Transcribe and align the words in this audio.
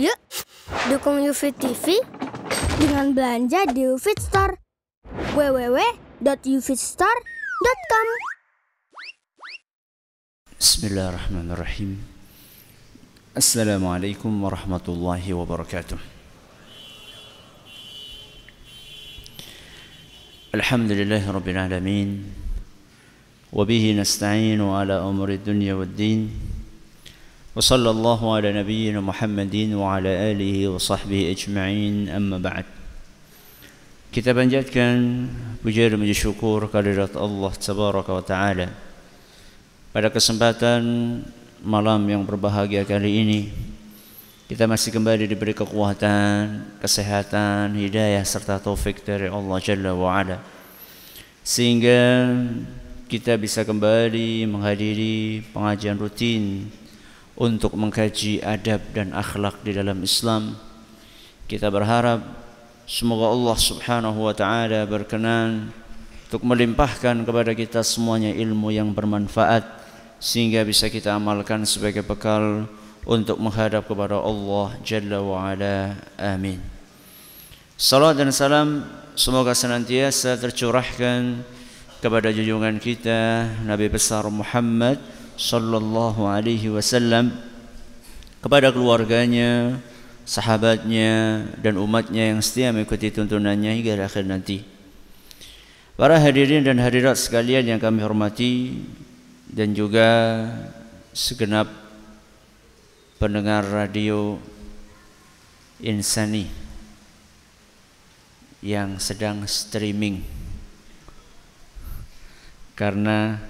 Yuk, 0.00 0.16
dukung 0.88 1.20
UV 1.20 1.52
TV 1.60 2.00
dengan 2.80 3.12
belanja 3.12 3.68
di 3.68 3.84
UV 3.84 4.16
Store. 4.16 4.56
com 7.84 8.08
Bismillahirrahmanirrahim. 10.56 12.00
Assalamualaikum 13.36 14.32
warahmatullahi 14.40 15.36
wabarakatuh. 15.36 16.00
Alhamdulillah 20.56 21.20
Rabbil 21.28 21.60
Alamin 21.60 22.24
Wabihi 23.52 24.00
nasta'inu 24.00 24.72
ala 24.72 25.04
umri 25.04 25.36
dunya 25.36 25.76
wad 25.76 25.92
din 25.92 26.49
وصلى 27.59 27.89
الله 27.89 28.19
على 28.35 28.49
نبينا 28.51 28.99
محمد 28.99 29.55
وعلى 29.79 30.11
آله 30.35 30.75
وصحبه 30.75 31.31
أجمعين 31.31 32.11
أما 32.11 32.37
بعد 32.43 32.67
Kita 34.11 34.31
panjatkan 34.31 35.27
puja 35.59 35.91
dan 35.91 35.99
puji 35.99 36.15
syukur 36.15 36.71
kehadirat 36.71 37.19
Allah 37.19 37.51
Tabaraka 37.51 38.11
wa 38.15 38.23
Ta'ala 38.23 38.67
Pada 39.91 40.07
kesempatan 40.07 40.83
malam 41.59 41.99
yang 42.07 42.23
berbahagia 42.23 42.87
kali 42.87 43.11
ini 43.23 43.41
Kita 44.47 44.71
masih 44.71 44.95
kembali 44.95 45.27
diberi 45.27 45.51
kekuatan, 45.51 46.63
kesehatan, 46.79 47.75
hidayah 47.75 48.23
serta 48.23 48.55
taufik 48.59 49.03
dari 49.03 49.27
Allah 49.27 49.59
Jalla 49.59 49.91
wa 49.91 50.15
Ala 50.15 50.39
Sehingga 51.43 52.31
kita 53.11 53.35
bisa 53.35 53.67
kembali 53.67 54.47
menghadiri 54.47 55.43
pengajian 55.51 55.99
rutin 55.99 56.71
untuk 57.40 57.72
mengkaji 57.72 58.44
adab 58.44 58.84
dan 58.92 59.16
akhlak 59.16 59.64
di 59.64 59.72
dalam 59.72 60.04
Islam. 60.04 60.60
Kita 61.48 61.72
berharap 61.72 62.20
Semoga 62.90 63.30
Allah 63.30 63.54
Subhanahu 63.54 64.18
wa 64.26 64.34
taala 64.34 64.82
berkenan 64.82 65.70
untuk 66.26 66.42
melimpahkan 66.42 67.22
kepada 67.22 67.54
kita 67.54 67.86
semuanya 67.86 68.34
ilmu 68.34 68.74
yang 68.74 68.90
bermanfaat 68.90 69.62
sehingga 70.18 70.66
bisa 70.66 70.90
kita 70.90 71.14
amalkan 71.14 71.62
sebagai 71.62 72.02
bekal 72.02 72.66
untuk 73.06 73.38
menghadap 73.38 73.86
kepada 73.86 74.18
Allah 74.18 74.74
Jalla 74.82 75.22
wa 75.22 75.38
ala. 75.38 75.94
Amin. 76.18 76.58
Salam 77.78 78.18
dan 78.18 78.34
salam 78.34 78.82
semoga 79.14 79.54
senantiasa 79.54 80.34
tercurahkan 80.34 81.46
kepada 82.02 82.34
junjungan 82.34 82.82
kita 82.82 83.46
Nabi 83.62 83.86
besar 83.86 84.26
Muhammad 84.26 84.98
sallallahu 85.40 86.28
alaihi 86.28 86.68
wasallam 86.68 87.32
kepada 88.44 88.68
keluarganya, 88.68 89.80
sahabatnya 90.28 91.48
dan 91.64 91.80
umatnya 91.80 92.36
yang 92.36 92.44
setia 92.44 92.76
mengikuti 92.76 93.08
tuntunannya 93.08 93.80
hingga 93.80 94.04
akhir 94.04 94.28
nanti. 94.28 94.60
Para 95.96 96.20
hadirin 96.20 96.64
dan 96.64 96.76
hadirat 96.80 97.16
sekalian 97.16 97.64
yang 97.64 97.80
kami 97.80 98.04
hormati 98.04 98.84
dan 99.48 99.72
juga 99.72 100.08
segenap 101.16 101.68
pendengar 103.16 103.64
radio 103.64 104.36
Insani 105.80 106.48
yang 108.60 109.00
sedang 109.00 109.48
streaming 109.48 110.20
karena 112.76 113.40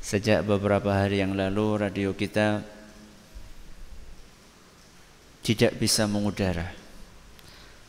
sejak 0.00 0.42
beberapa 0.42 0.90
hari 0.90 1.20
yang 1.20 1.36
lalu 1.36 1.86
radio 1.86 2.10
kita 2.16 2.64
tidak 5.44 5.76
bisa 5.76 6.08
mengudara. 6.08 6.72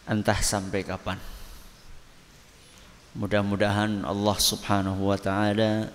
Entah 0.05 0.39
sampai 0.39 0.83
kapan. 0.83 1.17
Mudah-mudahan 3.15 4.07
Allah 4.07 4.37
subhanahu 4.39 5.11
wa 5.11 5.19
ta'ala 5.19 5.91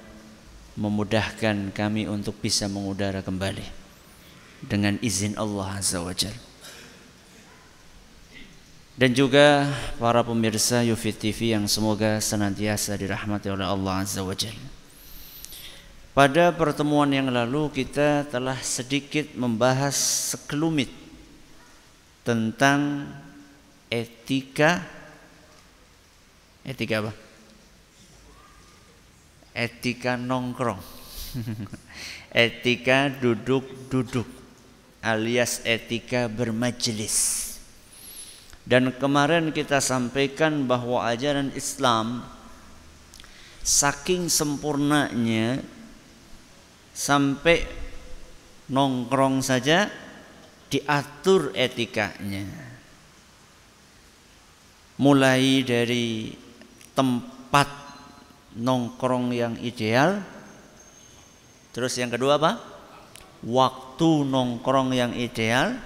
memudahkan 0.77 1.73
kami 1.73 2.05
untuk 2.05 2.37
bisa 2.41 2.69
mengudara 2.69 3.25
kembali 3.25 3.65
dengan 4.69 5.01
izin 5.01 5.37
Allah 5.41 5.81
azza 5.81 6.05
wa 6.05 6.13
jal 6.13 6.37
dan 8.97 9.13
juga 9.13 9.69
para 10.01 10.25
pemirsa 10.25 10.81
Yufit 10.85 11.21
TV 11.21 11.53
yang 11.53 11.69
semoga 11.69 12.21
senantiasa 12.21 12.97
dirahmati 12.97 13.53
oleh 13.53 13.65
Allah 13.65 14.05
azza 14.05 14.25
wa 14.25 14.33
jal 14.33 14.57
pada 16.17 16.49
pertemuan 16.49 17.13
yang 17.13 17.29
lalu 17.29 17.69
kita 17.69 18.25
telah 18.33 18.57
sedikit 18.65 19.37
membahas 19.37 19.93
sekelumit 20.33 20.89
tentang 22.25 23.05
etika 23.93 24.81
etika 26.65 27.05
apa? 27.05 27.13
Etika 29.53 30.17
nongkrong. 30.17 30.81
etika 32.33 33.13
duduk-duduk 33.13 34.25
alias 35.05 35.61
etika 35.69 36.33
bermajelis. 36.33 37.45
Dan 38.65 38.89
kemarin 38.97 39.53
kita 39.53 39.85
sampaikan 39.85 40.65
bahwa 40.65 41.05
ajaran 41.05 41.53
Islam 41.53 42.25
saking 43.61 44.33
sempurnanya 44.33 45.76
sampai 46.97 47.61
nongkrong 48.73 49.45
saja 49.45 49.93
diatur 50.73 51.53
etikanya. 51.53 52.49
Mulai 54.97 55.61
dari 55.61 56.33
tempat 56.97 57.69
nongkrong 58.57 59.37
yang 59.37 59.61
ideal. 59.61 60.25
Terus 61.77 61.93
yang 62.01 62.09
kedua 62.09 62.41
apa? 62.41 62.57
Waktu 63.45 64.25
nongkrong 64.25 64.97
yang 64.97 65.13
ideal. 65.13 65.77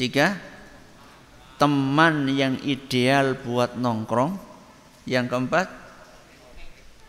Tiga, 0.00 0.40
teman 1.60 2.24
yang 2.32 2.56
ideal 2.64 3.36
buat 3.36 3.76
nongkrong. 3.76 4.40
Yang 5.04 5.26
keempat, 5.28 5.81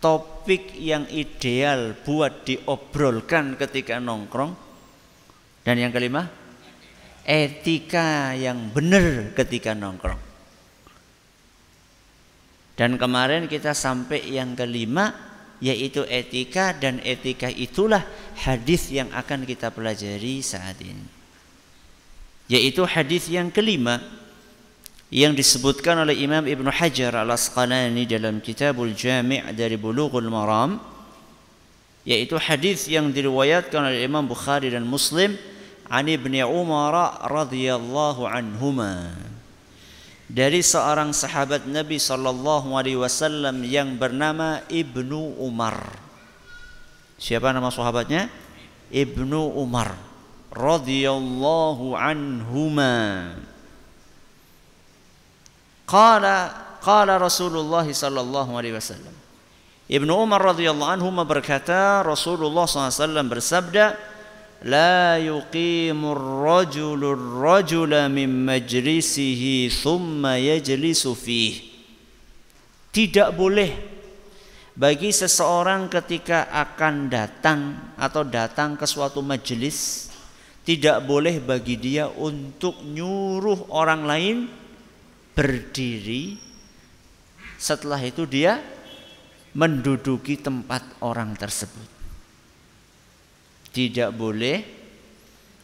topik 0.04 0.76
yang 0.76 1.08
ideal 1.08 1.96
buat 2.04 2.44
diobrolkan 2.44 3.56
ketika 3.56 4.04
nongkrong. 4.04 4.52
Dan 5.64 5.80
yang 5.80 5.96
kelima, 5.96 6.28
etika 7.24 8.36
yang 8.36 8.68
benar 8.76 9.32
ketika 9.32 9.72
nongkrong. 9.72 10.20
Dan 12.76 13.00
kemarin 13.00 13.48
kita 13.48 13.72
sampai 13.72 14.28
yang 14.28 14.60
kelima 14.60 15.32
yaitu 15.64 16.04
etika 16.12 16.76
dan 16.76 17.00
etika 17.00 17.48
itulah 17.48 18.04
hadis 18.44 18.92
yang 18.92 19.08
akan 19.16 19.48
kita 19.48 19.72
pelajari 19.72 20.44
saat 20.44 20.76
ini. 20.84 21.08
Yaitu 22.52 22.84
hadis 22.84 23.32
yang 23.32 23.48
kelima 23.48 24.04
yang 25.14 25.38
disebutkan 25.38 26.02
oleh 26.02 26.26
Imam 26.26 26.42
Ibn 26.42 26.74
Hajar 26.74 27.14
Al-Asqalani 27.22 28.10
dalam 28.10 28.42
Kitabul 28.42 28.98
Jami' 28.98 29.46
dari 29.54 29.78
Bulughul 29.78 30.26
Maram 30.26 30.82
yaitu 32.02 32.34
hadis 32.42 32.90
yang 32.90 33.14
diriwayatkan 33.14 33.94
oleh 33.94 34.10
Imam 34.10 34.26
Bukhari 34.26 34.74
dan 34.74 34.90
Muslim 34.90 35.38
an 35.86 36.10
Ibni 36.10 36.42
Umar 36.42 37.22
radhiyallahu 37.30 38.26
anhuma 38.26 39.14
dari 40.26 40.66
seorang 40.66 41.14
sahabat 41.14 41.70
Nabi 41.70 42.02
sallallahu 42.02 42.74
alaihi 42.74 42.98
wasallam 42.98 43.62
yang 43.62 43.94
bernama 44.02 44.66
Ibnu 44.66 45.38
Umar. 45.38 45.94
Siapa 47.22 47.54
nama 47.54 47.70
sahabatnya? 47.70 48.34
Ibnu 48.90 49.62
Umar 49.62 49.94
radhiyallahu 50.50 51.94
anhuma. 51.94 52.98
Qala 55.94 56.50
qala 56.82 57.22
Rasulullah 57.22 57.86
sallallahu 57.86 58.58
alaihi 58.58 58.74
wasallam. 58.74 59.14
Ibnu 59.86 60.10
Umar 60.10 60.42
radhiyallahu 60.42 60.90
anhu 60.90 61.14
berkata 61.22 62.02
Rasulullah 62.02 62.66
SAW 62.66 63.30
bersabda 63.30 63.94
la 64.66 65.20
yuqimur 65.20 66.18
rajulur 66.42 67.44
rajula 67.44 68.08
min 68.10 68.48
majlisihi 68.48 69.68
thumma 69.70 70.40
yajlisu 70.40 71.12
fihi 71.14 71.74
tidak 72.96 73.36
boleh 73.36 73.76
bagi 74.78 75.12
seseorang 75.12 75.92
ketika 75.92 76.48
akan 76.48 77.12
datang 77.12 77.92
atau 78.00 78.24
datang 78.24 78.80
ke 78.80 78.88
suatu 78.88 79.20
majelis 79.20 80.10
tidak 80.64 81.04
boleh 81.04 81.44
bagi 81.44 81.76
dia 81.76 82.08
untuk 82.08 82.80
nyuruh 82.88 83.68
orang 83.68 84.08
lain 84.08 84.38
berdiri. 85.34 86.38
Setelah 87.58 88.00
itu 88.02 88.26
dia 88.26 88.62
menduduki 89.54 90.38
tempat 90.38 90.82
orang 91.02 91.38
tersebut. 91.38 91.90
Tidak 93.74 94.14
boleh 94.14 94.62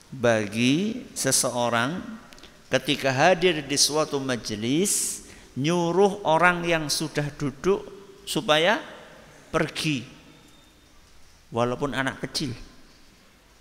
bagi 0.10 1.06
seseorang 1.14 2.02
ketika 2.70 3.14
hadir 3.14 3.62
di 3.66 3.78
suatu 3.78 4.18
majelis 4.18 5.26
nyuruh 5.58 6.26
orang 6.26 6.66
yang 6.66 6.90
sudah 6.90 7.26
duduk 7.38 7.86
supaya 8.26 8.82
pergi. 9.54 10.06
Walaupun 11.50 11.98
anak 11.98 12.22
kecil. 12.26 12.54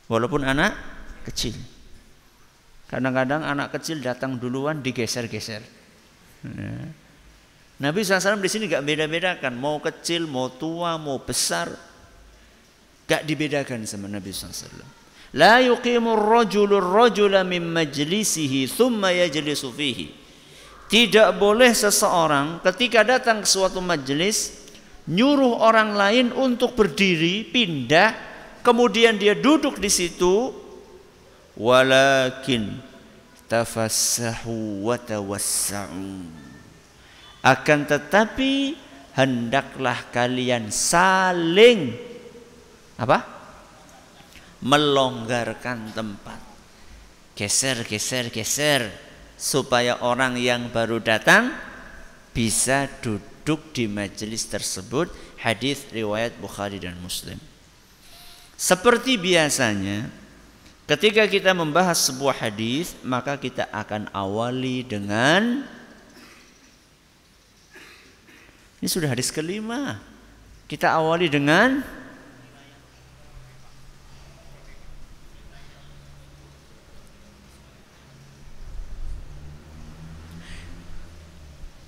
Walaupun 0.08 0.44
anak 0.44 0.76
kecil. 1.28 1.56
Kadang-kadang 2.88 3.44
anak 3.44 3.76
kecil 3.76 4.00
datang 4.00 4.40
duluan 4.40 4.80
digeser-geser 4.80 5.77
ya. 6.44 6.74
Nabi 7.78 8.02
SAW 8.02 8.42
di 8.42 8.50
sini 8.50 8.66
gak 8.66 8.82
beda-bedakan 8.82 9.54
mau 9.54 9.78
kecil 9.78 10.26
mau 10.26 10.50
tua 10.50 10.98
mau 10.98 11.22
besar 11.22 11.70
gak 13.06 13.22
dibedakan 13.22 13.86
sama 13.86 14.10
Nabi 14.10 14.34
SAW 14.34 14.98
La 15.36 15.60
yuqimu 15.60 16.16
rajulur 16.16 16.80
rajula 16.80 17.44
min 17.44 17.68
majlisihi 17.68 18.64
thumma 18.64 19.12
yajlisu 19.12 19.68
fihi. 19.76 20.08
Tidak 20.88 21.36
boleh 21.36 21.68
seseorang 21.76 22.64
ketika 22.64 23.04
datang 23.04 23.44
ke 23.44 23.48
suatu 23.48 23.84
majelis 23.84 24.64
nyuruh 25.04 25.60
orang 25.60 25.92
lain 25.92 26.26
untuk 26.32 26.72
berdiri, 26.72 27.44
pindah, 27.44 28.16
kemudian 28.64 29.20
dia 29.20 29.36
duduk 29.36 29.76
di 29.76 29.92
situ 29.92 30.48
walakin 31.60 32.87
tafassahu 33.48 34.84
wa 34.84 34.94
tawassa'u. 35.00 36.28
Akan 37.42 37.88
tetapi 37.88 38.76
hendaklah 39.16 40.06
kalian 40.12 40.68
saling 40.70 41.96
apa? 42.98 43.38
melonggarkan 44.58 45.94
tempat. 45.94 46.40
Geser, 47.38 47.86
geser, 47.86 48.26
geser 48.34 48.90
supaya 49.38 50.02
orang 50.02 50.34
yang 50.34 50.66
baru 50.74 50.98
datang 50.98 51.54
bisa 52.34 52.90
duduk 52.98 53.70
di 53.70 53.86
majelis 53.86 54.50
tersebut. 54.50 55.14
Hadis 55.38 55.86
riwayat 55.94 56.34
Bukhari 56.42 56.82
dan 56.82 56.98
Muslim. 56.98 57.38
Seperti 58.58 59.14
biasanya, 59.14 60.10
ketika 60.88 61.28
kita 61.28 61.52
membahas 61.52 62.00
sebuah 62.08 62.48
hadis, 62.48 62.96
maka 63.04 63.36
kita 63.36 63.68
akan 63.68 64.08
awali 64.16 64.80
dengan 64.80 65.68
ini 68.78 68.88
sudah 68.88 69.12
hadis 69.12 69.28
kelima. 69.28 70.00
Kita 70.70 70.96
awali 70.96 71.28
dengan 71.28 71.84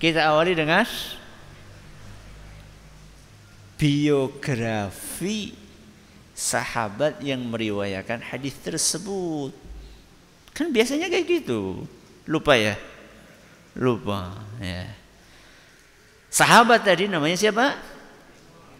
Kita 0.00 0.32
awali 0.32 0.56
dengan 0.56 0.88
biografi 3.76 5.60
sahabat 6.40 7.20
yang 7.20 7.44
meriwayatkan 7.44 8.25
hadis 8.25 8.56
tersebut. 8.64 9.52
Kan 10.56 10.72
biasanya 10.72 11.12
kayak 11.12 11.28
gitu. 11.28 11.84
Lupa 12.25 12.56
ya? 12.56 12.81
Lupa 13.76 14.32
ya. 14.56 14.88
Sahabat 16.32 16.81
tadi 16.81 17.12
namanya 17.12 17.37
siapa? 17.37 17.76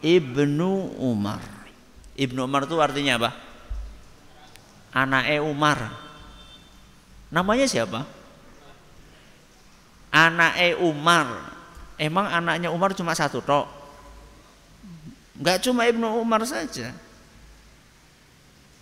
Ibnu 0.01 0.97
Umar. 0.97 1.45
Ibnu 2.17 2.41
Umar 2.41 2.65
itu 2.65 2.81
artinya 2.81 3.21
apa? 3.21 3.31
Anaknya 4.97 5.45
Umar. 5.45 5.79
Namanya 7.29 7.69
siapa? 7.69 8.09
anaknya 10.11 10.75
Umar 10.83 11.27
emang 11.95 12.27
anaknya 12.27 12.69
Umar 12.75 12.93
cuma 12.99 13.15
satu 13.15 13.39
tok 13.39 13.67
nggak 15.39 15.63
cuma 15.63 15.87
Ibnu 15.87 16.19
Umar 16.19 16.43
saja 16.45 16.91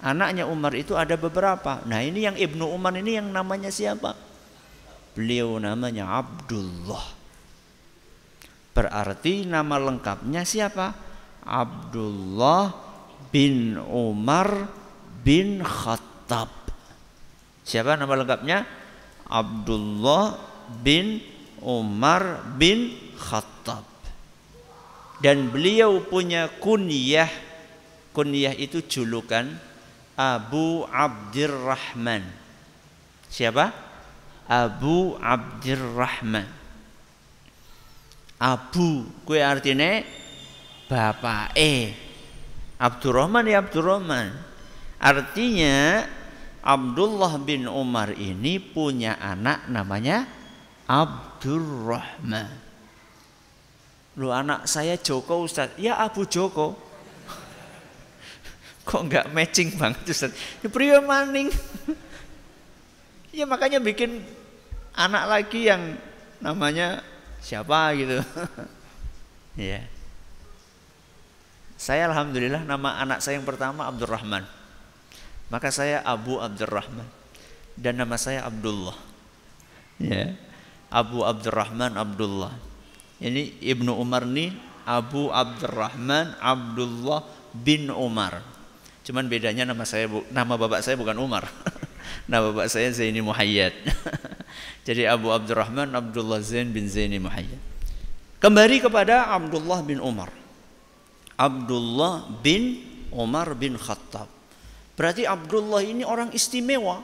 anaknya 0.03 0.47
Umar 0.47 0.75
itu 0.75 0.95
ada 0.95 1.19
beberapa. 1.19 1.83
Nah 1.87 2.01
ini 2.03 2.27
yang 2.27 2.37
Ibnu 2.39 2.65
Umar 2.71 2.95
ini 2.99 3.19
yang 3.19 3.31
namanya 3.31 3.71
siapa? 3.71 4.15
Beliau 5.19 5.59
namanya 5.59 6.23
Abdullah. 6.23 7.19
Berarti 8.75 9.43
nama 9.43 9.75
lengkapnya 9.83 10.47
siapa? 10.47 10.95
Abdullah 11.43 12.71
bin 13.35 13.75
Umar 13.91 14.71
bin 15.27 15.67
Khattab. 15.67 16.49
Siapa 17.67 17.99
nama 17.99 18.15
lengkapnya? 18.15 18.63
Abdullah 19.27 20.39
bin 20.81 21.19
Umar 21.61 22.47
bin 22.55 22.95
Khattab. 23.19 23.83
Dan 25.19 25.51
beliau 25.51 25.99
punya 26.07 26.47
kunyah, 26.63 27.27
kunyah 28.15 28.55
itu 28.55 28.79
julukan 28.87 29.59
Abu 30.19 30.83
Abdurrahman. 30.91 32.27
Siapa? 33.31 33.71
Abu 34.51 35.15
Abdurrahman. 35.23 36.49
Abu, 38.39 39.07
kue 39.23 39.39
artinya 39.39 40.03
bapak 40.91 41.55
eh. 41.55 41.95
Abdurrahman 42.79 43.47
ya 43.47 43.63
Abdurrahman. 43.63 44.35
Artinya 44.99 46.07
Abdullah 46.63 47.39
bin 47.39 47.71
Umar 47.71 48.11
ini 48.19 48.59
punya 48.59 49.15
anak 49.23 49.71
namanya 49.71 50.27
Abdurrahman. 50.91 52.51
Lu 54.19 54.35
anak 54.35 54.67
saya 54.67 54.99
Joko 54.99 55.47
Ustaz. 55.47 55.79
Ya 55.79 55.99
Abu 56.03 56.27
Joko. 56.27 56.88
Kok 58.89 59.03
nggak 59.05 59.27
matching 59.37 59.77
banget 59.77 60.01
Ustaz? 60.09 60.33
Ya 60.65 60.73
pria 60.73 60.97
maning. 61.05 61.53
ya 63.37 63.45
makanya 63.45 63.85
bikin 63.85 64.25
anak 64.97 65.29
lagi 65.29 65.69
yang 65.69 66.01
namanya 66.41 67.05
siapa 67.45 67.93
gitu. 68.01 68.25
ya. 69.69 69.85
Saya 71.77 72.09
alhamdulillah 72.09 72.65
nama 72.65 72.97
anak 73.05 73.21
saya 73.21 73.37
yang 73.37 73.45
pertama 73.45 73.85
Abdurrahman. 73.85 74.49
Maka 75.53 75.69
saya 75.69 76.01
Abu 76.01 76.41
Abdurrahman 76.41 77.05
dan 77.77 78.01
nama 78.01 78.17
saya 78.17 78.49
Abdullah. 78.49 78.97
Ya. 80.01 80.33
Abu 80.89 81.29
Abdurrahman 81.29 81.93
Abdullah. 81.93 82.57
Ini 83.21 83.61
Ibnu 83.61 84.01
Umar 84.01 84.25
nih 84.25 84.57
Abu 84.89 85.29
Abdurrahman 85.29 86.41
Abdullah 86.41 87.29
bin 87.53 87.93
Umar. 87.93 88.58
Cuman 89.09 89.25
bedanya 89.25 89.65
nama 89.65 89.89
saya 89.89 90.05
nama 90.29 90.53
bapak 90.61 90.85
saya 90.85 91.01
bukan 91.01 91.17
Umar. 91.17 91.49
nama 92.29 92.53
bapak 92.53 92.69
saya 92.69 92.93
Zaini 92.93 93.25
Muhayyad. 93.25 93.73
Jadi 94.87 95.09
Abu 95.09 95.33
Abdurrahman 95.33 95.97
Abdullah 95.97 96.45
Zain 96.45 96.69
bin 96.69 96.85
Zaini 96.93 97.17
Muhayyad. 97.17 97.57
Kembali 98.37 98.85
kepada 98.85 99.33
Abdullah 99.33 99.81
bin 99.81 99.97
Umar. 99.97 100.29
Abdullah 101.41 102.29
bin 102.45 102.85
Umar 103.09 103.57
bin 103.57 103.81
Khattab. 103.81 104.29
Berarti 104.93 105.25
Abdullah 105.25 105.81
ini 105.81 106.05
orang 106.05 106.29
istimewa 106.37 107.01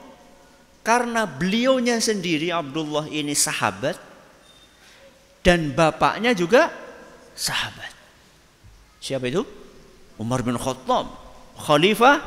karena 0.85 1.25
beliaunya 1.25 1.97
sendiri 1.97 2.53
Abdullah 2.53 3.09
ini 3.09 3.33
sahabat 3.33 3.97
dan 5.41 5.73
bapaknya 5.73 6.37
juga 6.37 6.69
sahabat. 7.33 7.89
Siapa 9.01 9.25
itu? 9.25 9.41
Umar 10.21 10.45
bin 10.45 10.53
Khattab, 10.53 11.24
khalifah 11.55 12.19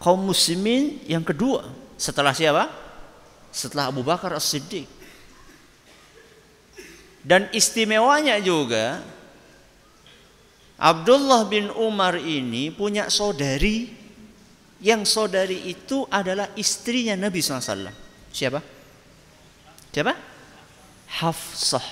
kaum 0.00 0.20
muslimin 0.20 1.00
yang 1.08 1.24
kedua. 1.24 1.64
Setelah 1.96 2.36
siapa? 2.36 2.68
Setelah 3.54 3.88
Abu 3.88 4.04
Bakar 4.04 4.36
As-Siddiq. 4.36 4.84
Dan 7.24 7.48
istimewanya 7.56 8.36
juga 8.36 9.00
Abdullah 10.76 11.48
bin 11.48 11.72
Umar 11.72 12.20
ini 12.20 12.68
punya 12.68 13.08
saudari 13.08 13.88
yang 14.84 15.08
saudari 15.08 15.72
itu 15.72 16.04
adalah 16.12 16.52
istrinya 16.60 17.16
Nabi 17.16 17.40
SAW. 17.40 17.88
Siapa? 18.28 18.60
Siapa? 19.88 20.12
Hafsah. 21.08 21.86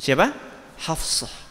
Siapa? 0.00 0.32
Hafsah. 0.80 1.45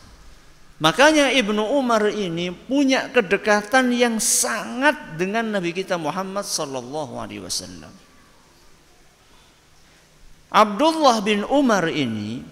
Makanya 0.76 1.32
Ibnu 1.32 1.72
Umar 1.72 2.12
ini 2.12 2.52
punya 2.52 3.08
kedekatan 3.08 3.96
yang 3.96 4.20
sangat 4.20 5.16
dengan 5.16 5.56
Nabi 5.56 5.72
kita 5.72 5.96
Muhammad 5.96 6.44
sallallahu 6.44 7.16
alaihi 7.16 7.40
wasallam. 7.40 7.94
Abdullah 10.52 11.24
bin 11.24 11.48
Umar 11.48 11.88
ini 11.88 12.44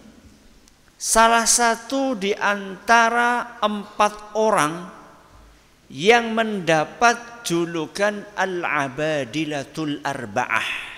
salah 0.96 1.44
satu 1.44 2.16
di 2.16 2.32
antara 2.32 3.60
empat 3.60 4.40
orang 4.40 4.88
yang 5.92 6.32
mendapat 6.32 7.44
julukan 7.44 8.24
Al-Abadilatul 8.40 10.00
Arba'ah. 10.00 10.93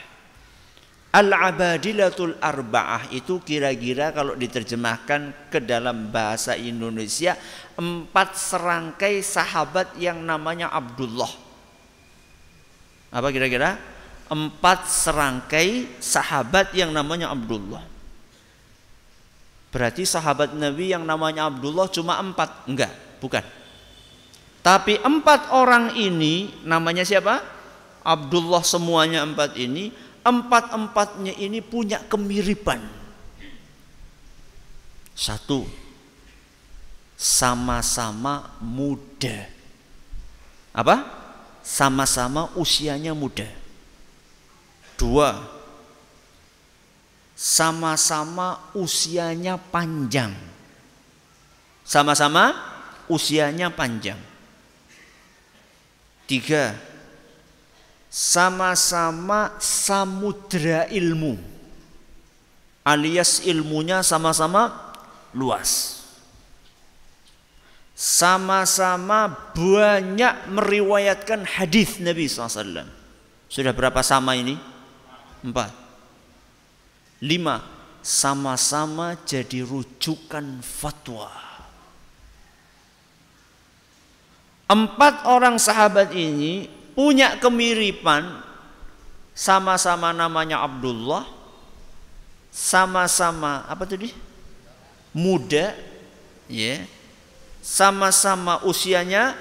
Al-Abadilatul 1.15 2.35
Arba'ah 2.43 3.07
itu 3.15 3.39
kira-kira 3.39 4.11
kalau 4.11 4.35
diterjemahkan 4.35 5.47
ke 5.47 5.63
dalam 5.63 6.11
bahasa 6.11 6.59
Indonesia 6.59 7.39
empat 7.79 8.35
serangkai 8.35 9.23
sahabat 9.23 9.95
yang 9.95 10.19
namanya 10.27 10.75
Abdullah. 10.75 11.31
Apa 13.15 13.31
kira-kira? 13.31 13.79
Empat 14.27 14.91
serangkai 14.91 16.03
sahabat 16.03 16.75
yang 16.75 16.91
namanya 16.91 17.31
Abdullah. 17.31 17.79
Berarti 19.71 20.03
sahabat 20.03 20.51
Nabi 20.51 20.91
yang 20.91 21.07
namanya 21.07 21.47
Abdullah 21.47 21.87
cuma 21.95 22.19
empat? 22.19 22.67
Enggak, 22.67 22.91
bukan. 23.23 23.43
Tapi 24.59 24.99
empat 24.99 25.55
orang 25.55 25.95
ini 25.95 26.51
namanya 26.67 27.07
siapa? 27.07 27.39
Abdullah 28.03 28.67
semuanya 28.67 29.23
empat 29.23 29.55
ini. 29.55 29.95
Empat-empatnya 30.25 31.37
ini 31.37 31.61
punya 31.61 32.01
kemiripan. 32.01 32.81
Satu, 35.13 35.69
sama-sama 37.13 38.49
muda. 38.57 39.47
Apa? 40.73 41.05
Sama-sama 41.61 42.49
usianya 42.57 43.13
muda. 43.13 43.47
Dua, 44.97 45.39
sama-sama 47.35 48.59
usianya 48.75 49.59
panjang. 49.59 50.33
Sama-sama 51.85 52.55
usianya 53.11 53.69
panjang. 53.69 54.17
Tiga, 56.25 56.73
sama-sama 58.15 59.51
samudra 59.59 60.87
ilmu. 60.87 61.35
Alias 62.87 63.43
ilmunya 63.43 63.99
sama-sama 64.07 64.71
luas. 65.35 65.99
Sama-sama 67.91 69.51
banyak 69.51 70.47
meriwayatkan 70.47 71.43
hadis 71.43 71.99
Nabi 71.99 72.31
SAW. 72.31 72.87
Sudah 73.51 73.75
berapa 73.75 73.99
sama 73.99 74.39
ini? 74.39 74.55
Empat. 75.43 75.75
Lima, 77.19 77.67
sama-sama 77.99 79.19
jadi 79.27 79.59
rujukan 79.59 80.63
fatwa. 80.63 81.31
Empat 84.71 85.27
orang 85.27 85.59
sahabat 85.59 86.15
ini 86.15 86.74
punya 86.95 87.35
kemiripan 87.37 88.41
sama-sama 89.35 90.15
namanya 90.15 90.63
Abdullah, 90.63 91.27
sama-sama 92.49 93.67
apa 93.67 93.83
tadi? 93.83 94.15
Muda, 95.11 95.75
ya. 96.47 96.87
Sama-sama 97.59 98.63
usianya 98.63 99.35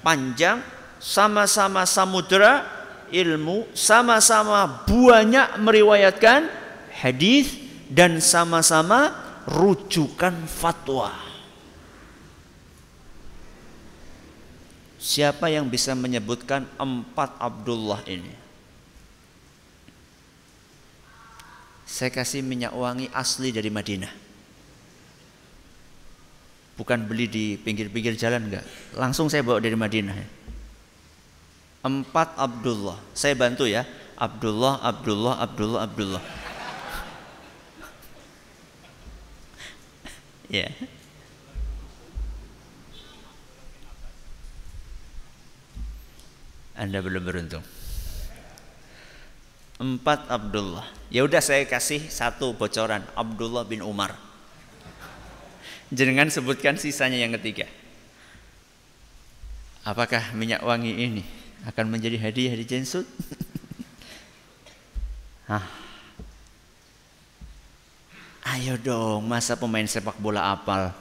panjang, 0.00 0.64
sama-sama 0.96 1.84
samudra 1.84 2.64
ilmu, 3.12 3.68
sama-sama 3.76 4.86
banyak 4.88 5.60
meriwayatkan 5.60 6.48
hadis 6.96 7.52
dan 7.92 8.18
sama-sama 8.24 9.12
rujukan 9.46 10.34
fatwa. 10.48 11.12
Siapa 15.06 15.46
yang 15.46 15.70
bisa 15.70 15.94
menyebutkan 15.94 16.66
empat 16.82 17.38
Abdullah 17.38 18.02
ini? 18.10 18.34
Saya 21.86 22.10
kasih 22.10 22.42
minyak 22.42 22.74
wangi 22.74 23.06
asli 23.14 23.54
dari 23.54 23.70
Madinah. 23.70 24.10
Bukan 26.74 27.06
beli 27.06 27.30
di 27.30 27.54
pinggir-pinggir 27.54 28.18
jalan 28.18 28.50
enggak. 28.50 28.66
Langsung 28.98 29.30
saya 29.30 29.46
bawa 29.46 29.62
dari 29.62 29.78
Madinah. 29.78 30.18
Empat 31.86 32.34
Abdullah. 32.34 32.98
Saya 33.14 33.38
bantu 33.38 33.70
ya. 33.70 33.86
Abdullah, 34.18 34.82
Abdullah, 34.82 35.38
Abdullah, 35.38 35.86
Abdullah. 35.86 36.22
ya. 40.50 40.66
Yeah. 40.66 40.95
Anda 46.76 47.00
belum 47.00 47.24
beruntung. 47.24 47.64
Empat 49.76 50.28
Abdullah. 50.28 50.84
Ya 51.12 51.24
udah 51.24 51.40
saya 51.40 51.64
kasih 51.68 52.08
satu 52.08 52.56
bocoran. 52.56 53.04
Abdullah 53.12 53.64
bin 53.64 53.84
Umar. 53.84 54.16
Jangan 55.92 56.32
sebutkan 56.32 56.80
sisanya 56.80 57.20
yang 57.20 57.36
ketiga. 57.36 57.68
Apakah 59.86 60.34
minyak 60.34 60.64
wangi 60.66 60.92
ini 60.92 61.22
akan 61.68 61.92
menjadi 61.92 62.18
hadiah 62.18 62.56
di 62.58 62.64
Jensut? 62.66 63.06
Hah. 65.52 65.62
Ayo 68.46 68.78
dong, 68.78 69.26
masa 69.26 69.58
pemain 69.58 69.86
sepak 69.86 70.18
bola 70.18 70.54
apal 70.54 70.94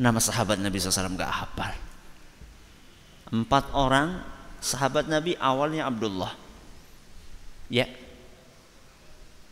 nama 0.00 0.16
sahabat 0.16 0.56
Nabi 0.56 0.80
SAW 0.80 1.16
gak 1.16 1.28
hafal? 1.28 1.72
Empat 3.32 3.68
orang 3.76 4.24
sahabat 4.60 5.08
Nabi 5.08 5.34
awalnya 5.40 5.88
Abdullah. 5.88 6.36
Ya. 7.72 7.88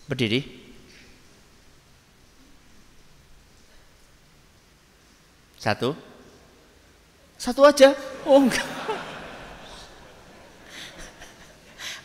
Berdiri. 0.08 0.44
Satu. 5.58 5.96
Satu 7.36 7.60
aja. 7.66 7.92
Oh 8.24 8.40
enggak. 8.40 8.64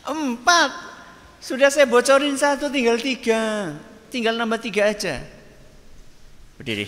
Empat. 0.04 0.70
Sudah 1.40 1.68
saya 1.68 1.84
bocorin 1.84 2.36
satu 2.36 2.68
tinggal 2.72 2.96
tiga. 3.00 3.72
Tinggal 4.08 4.36
nambah 4.36 4.60
tiga 4.60 4.88
aja. 4.88 5.20
Berdiri. 6.56 6.86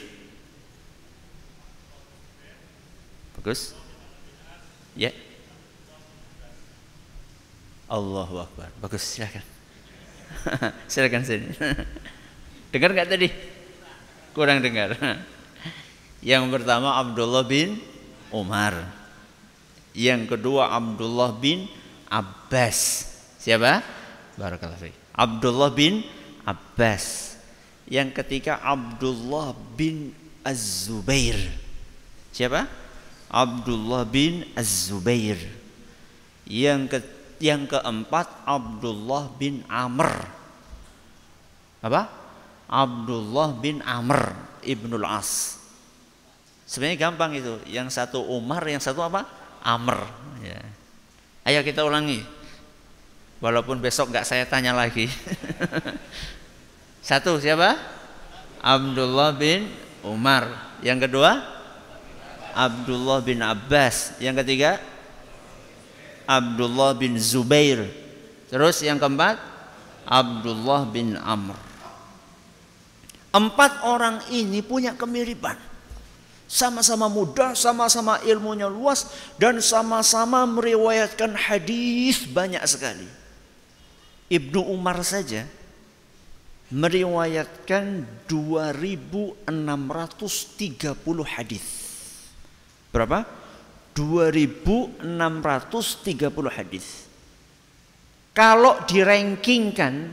Bagus. 3.36 3.76
Ya. 4.96 5.12
Allahu 7.86 8.42
Akbar. 8.42 8.66
Bagus, 8.82 9.02
silakan. 9.06 9.44
silakan 10.90 11.22
sini. 11.22 11.54
dengar 12.74 12.90
nggak 12.90 13.10
tadi? 13.14 13.28
Kurang 14.34 14.58
dengar. 14.58 14.98
Yang 16.34 16.44
pertama 16.50 16.98
Abdullah 16.98 17.46
bin 17.46 17.78
Umar. 18.34 18.74
Yang 19.94 20.34
kedua 20.34 20.74
Abdullah 20.74 21.30
bin 21.38 21.70
Abbas. 22.10 23.06
Siapa? 23.38 23.80
Barakallahu 24.34 24.82
fiik. 24.82 24.96
Abdullah 25.14 25.70
bin 25.70 26.02
Abbas. 26.42 27.38
Yang 27.86 28.18
ketiga 28.18 28.58
Abdullah 28.66 29.54
bin 29.78 30.10
Az-Zubair. 30.42 31.38
Siapa? 32.34 32.66
Abdullah 33.30 34.02
bin 34.02 34.42
Az-Zubair. 34.58 35.38
Yang 36.44 36.98
ketiga 36.98 37.15
yang 37.42 37.68
keempat 37.68 38.46
Abdullah 38.48 39.32
bin 39.36 39.62
Amr. 39.68 40.10
Apa? 41.84 42.08
Abdullah 42.66 43.54
bin 43.56 43.78
Amr 43.84 44.34
ibnul 44.66 45.06
As. 45.06 45.60
Sebenarnya 46.66 46.98
gampang 47.08 47.30
itu. 47.38 47.62
Yang 47.70 47.94
satu 47.94 48.26
Umar, 48.26 48.66
yang 48.66 48.82
satu 48.82 49.06
apa? 49.06 49.22
Amr. 49.62 50.02
Ya. 50.42 50.60
Ayo 51.46 51.62
kita 51.62 51.86
ulangi. 51.86 52.26
Walaupun 53.38 53.78
besok 53.78 54.10
nggak 54.10 54.26
saya 54.26 54.42
tanya 54.50 54.74
lagi. 54.74 55.06
satu 57.08 57.38
siapa? 57.38 57.78
Abdullah 58.58 59.30
bin 59.30 59.70
Umar. 60.02 60.74
Yang 60.82 61.06
kedua? 61.06 61.38
Abdullah 62.50 63.22
bin 63.22 63.44
Abbas. 63.44 64.18
Yang 64.18 64.42
ketiga? 64.42 64.82
Abdullah 66.26 66.92
bin 66.98 67.16
Zubair. 67.16 67.86
Terus 68.50 68.82
yang 68.82 68.98
keempat 68.98 69.38
Abdullah 70.06 70.86
bin 70.86 71.14
Amr. 71.18 71.58
Empat 73.34 73.82
orang 73.86 74.22
ini 74.30 74.62
punya 74.62 74.94
kemiripan. 74.94 75.58
Sama-sama 76.46 77.10
muda, 77.10 77.58
sama-sama 77.58 78.22
ilmunya 78.22 78.70
luas 78.70 79.10
dan 79.34 79.58
sama-sama 79.58 80.46
meriwayatkan 80.46 81.34
hadis 81.34 82.22
banyak 82.30 82.62
sekali. 82.70 83.10
Ibnu 84.30 84.62
Umar 84.62 85.02
saja 85.02 85.42
meriwayatkan 86.70 88.06
2630 88.26 89.42
hadis. 91.26 91.66
Berapa? 92.90 93.26
2630 93.96 95.00
hadis. 96.52 97.08
Kalau 98.36 98.76
dirankingkan 98.84 100.12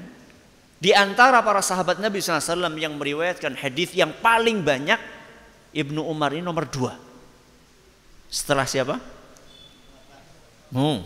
di 0.79 0.95
antara 0.95 1.43
para 1.43 1.59
sahabat 1.59 1.99
Nabi 1.99 2.23
SAW 2.23 2.71
yang 2.79 2.95
meriwayatkan 2.95 3.59
hadis 3.59 3.91
yang 3.91 4.15
paling 4.23 4.63
banyak, 4.63 4.95
Ibnu 5.75 6.07
Umar 6.07 6.31
ini 6.31 6.39
nomor 6.39 6.71
dua. 6.71 6.95
Setelah 8.31 8.63
siapa? 8.63 8.95
Hmm. 10.71 11.03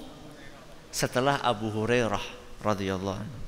Setelah 0.94 1.42
Abu 1.42 1.74
Hurairah 1.74 2.22
radhiyallahu 2.62 3.18
anhu. 3.18 3.48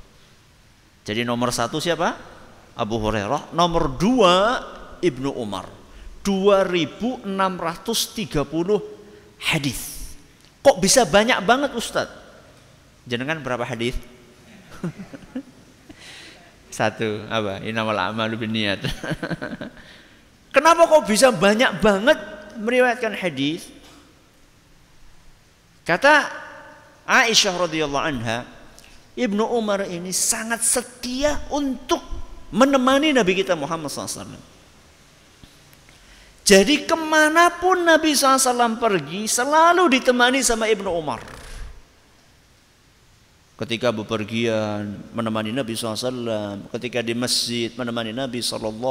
Jadi 1.05 1.21
nomor 1.25 1.51
satu 1.53 1.79
siapa? 1.81 2.17
Abu 2.77 2.99
Hurairah. 3.01 3.53
Nomor 3.53 3.97
dua 3.97 4.63
Ibnu 5.01 5.31
Umar. 5.37 5.65
2630 6.21 8.98
hadis. 9.39 10.13
Kok 10.59 10.77
bisa 10.83 11.07
banyak 11.07 11.39
banget 11.47 11.71
Ustadz? 11.73 12.11
Jenengan 13.07 13.39
berapa 13.39 13.63
hadis? 13.63 13.95
Satu, 16.77 17.25
apa? 17.27 17.63
Inamal 17.63 17.97
amalu 17.97 18.45
niat. 18.45 18.83
Kenapa 20.55 20.85
kok 20.85 21.05
bisa 21.09 21.33
banyak 21.33 21.81
banget 21.81 22.17
meriwayatkan 22.59 23.13
hadis? 23.17 23.69
Kata 25.85 26.29
Aisyah 27.09 27.65
radhiyallahu 27.65 28.05
anha, 28.05 28.45
Ibnu 29.17 29.41
Umar 29.49 29.89
ini 29.89 30.13
sangat 30.13 30.61
setia 30.61 31.41
untuk 31.49 32.01
menemani 32.53 33.13
Nabi 33.13 33.41
kita 33.41 33.57
Muhammad 33.57 33.89
SAW. 33.89 34.37
Jadi 36.49 36.81
ke 36.81 36.97
mana 36.97 37.53
pun 37.61 37.77
Nabi 37.85 38.17
SAW 38.17 38.81
pergi 38.81 39.29
selalu 39.29 39.85
ditemani 40.01 40.41
sama 40.41 40.65
Ibnu 40.65 40.89
Umar. 40.89 41.21
Ketika 43.53 43.93
bepergian 43.93 44.97
menemani 45.13 45.53
Nabi 45.53 45.77
SAW, 45.77 46.73
ketika 46.73 47.05
di 47.05 47.13
masjid 47.13 47.69
menemani 47.77 48.17
Nabi 48.17 48.41
SAW. 48.41 48.81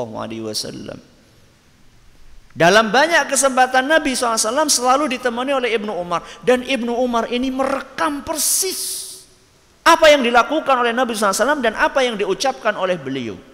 Dalam 2.55 2.95
banyak 2.95 3.27
kesempatan 3.27 3.91
Nabi 3.91 4.15
SAW 4.15 4.71
selalu 4.71 5.19
ditemani 5.19 5.59
oleh 5.59 5.75
Ibnu 5.75 5.99
Umar 5.99 6.23
dan 6.47 6.63
Ibnu 6.63 6.95
Umar 6.95 7.27
ini 7.27 7.51
merekam 7.51 8.23
persis 8.23 9.11
apa 9.83 10.15
yang 10.15 10.23
dilakukan 10.23 10.79
oleh 10.79 10.95
Nabi 10.95 11.19
SAW 11.19 11.59
dan 11.59 11.75
apa 11.75 12.07
yang 12.07 12.15
diucapkan 12.15 12.79
oleh 12.79 12.95
beliau. 12.95 13.48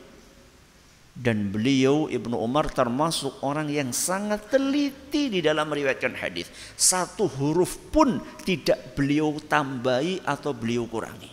Dan 1.14 1.54
beliau 1.54 2.10
Ibnu 2.10 2.34
Umar 2.34 2.74
termasuk 2.74 3.38
orang 3.46 3.70
yang 3.70 3.94
sangat 3.94 4.50
teliti 4.50 5.30
di 5.30 5.38
dalam 5.38 5.70
meriwayatkan 5.70 6.18
hadis. 6.18 6.50
Satu 6.74 7.30
huruf 7.30 7.78
pun 7.94 8.18
tidak 8.42 8.98
beliau 8.98 9.38
tambahi 9.38 10.18
atau 10.26 10.50
beliau 10.50 10.90
kurangi. 10.90 11.30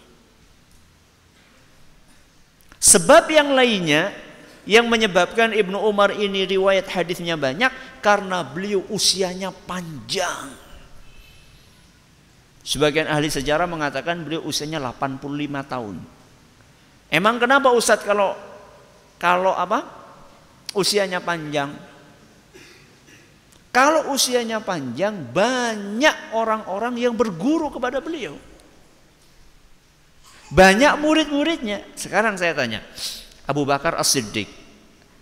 Sebab 2.77 3.29
yang 3.33 3.57
lainnya 3.57 4.13
yang 4.69 4.85
menyebabkan 4.85 5.53
Ibnu 5.53 5.81
Umar 5.81 6.13
ini 6.13 6.45
riwayat 6.45 6.85
hadisnya 6.85 7.33
banyak 7.33 7.73
karena 8.05 8.45
beliau 8.45 8.85
usianya 8.93 9.50
panjang. 9.50 10.53
Sebagian 12.61 13.09
ahli 13.09 13.33
sejarah 13.33 13.65
mengatakan 13.65 14.21
beliau 14.21 14.45
usianya 14.45 14.77
85 14.77 15.25
tahun. 15.65 15.97
Emang 17.09 17.41
kenapa 17.41 17.73
Ustadz 17.73 18.05
kalau 18.05 18.38
kalau 19.22 19.54
apa? 19.54 19.86
Usianya 20.74 21.22
panjang. 21.22 21.70
Kalau 23.70 24.10
usianya 24.12 24.58
panjang, 24.60 25.30
banyak 25.30 26.34
orang-orang 26.34 26.98
yang 26.98 27.13
berguru 27.13 27.70
kepada 27.70 28.01
beliau. 28.01 28.36
Banyak 30.51 31.00
murid-muridnya. 31.00 31.86
Sekarang 31.96 32.36
saya 32.36 32.51
tanya, 32.51 32.84
Abu 33.46 33.64
Bakar 33.64 33.96
As-Siddiq. 33.96 34.50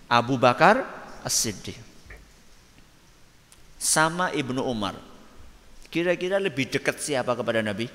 Abu 0.10 0.40
Bakar 0.40 0.82
As-Siddiq. 1.22 1.78
Sama 3.78 4.34
Ibnu 4.34 4.64
Umar. 4.66 4.98
Kira-kira 5.94 6.42
lebih 6.42 6.72
dekat 6.72 6.98
siapa 7.04 7.38
kepada 7.38 7.62
Nabi? 7.62 7.86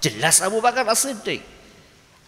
Jelas 0.00 0.40
Abu 0.40 0.64
Bakar 0.64 0.88
As-Siddiq. 0.88 1.59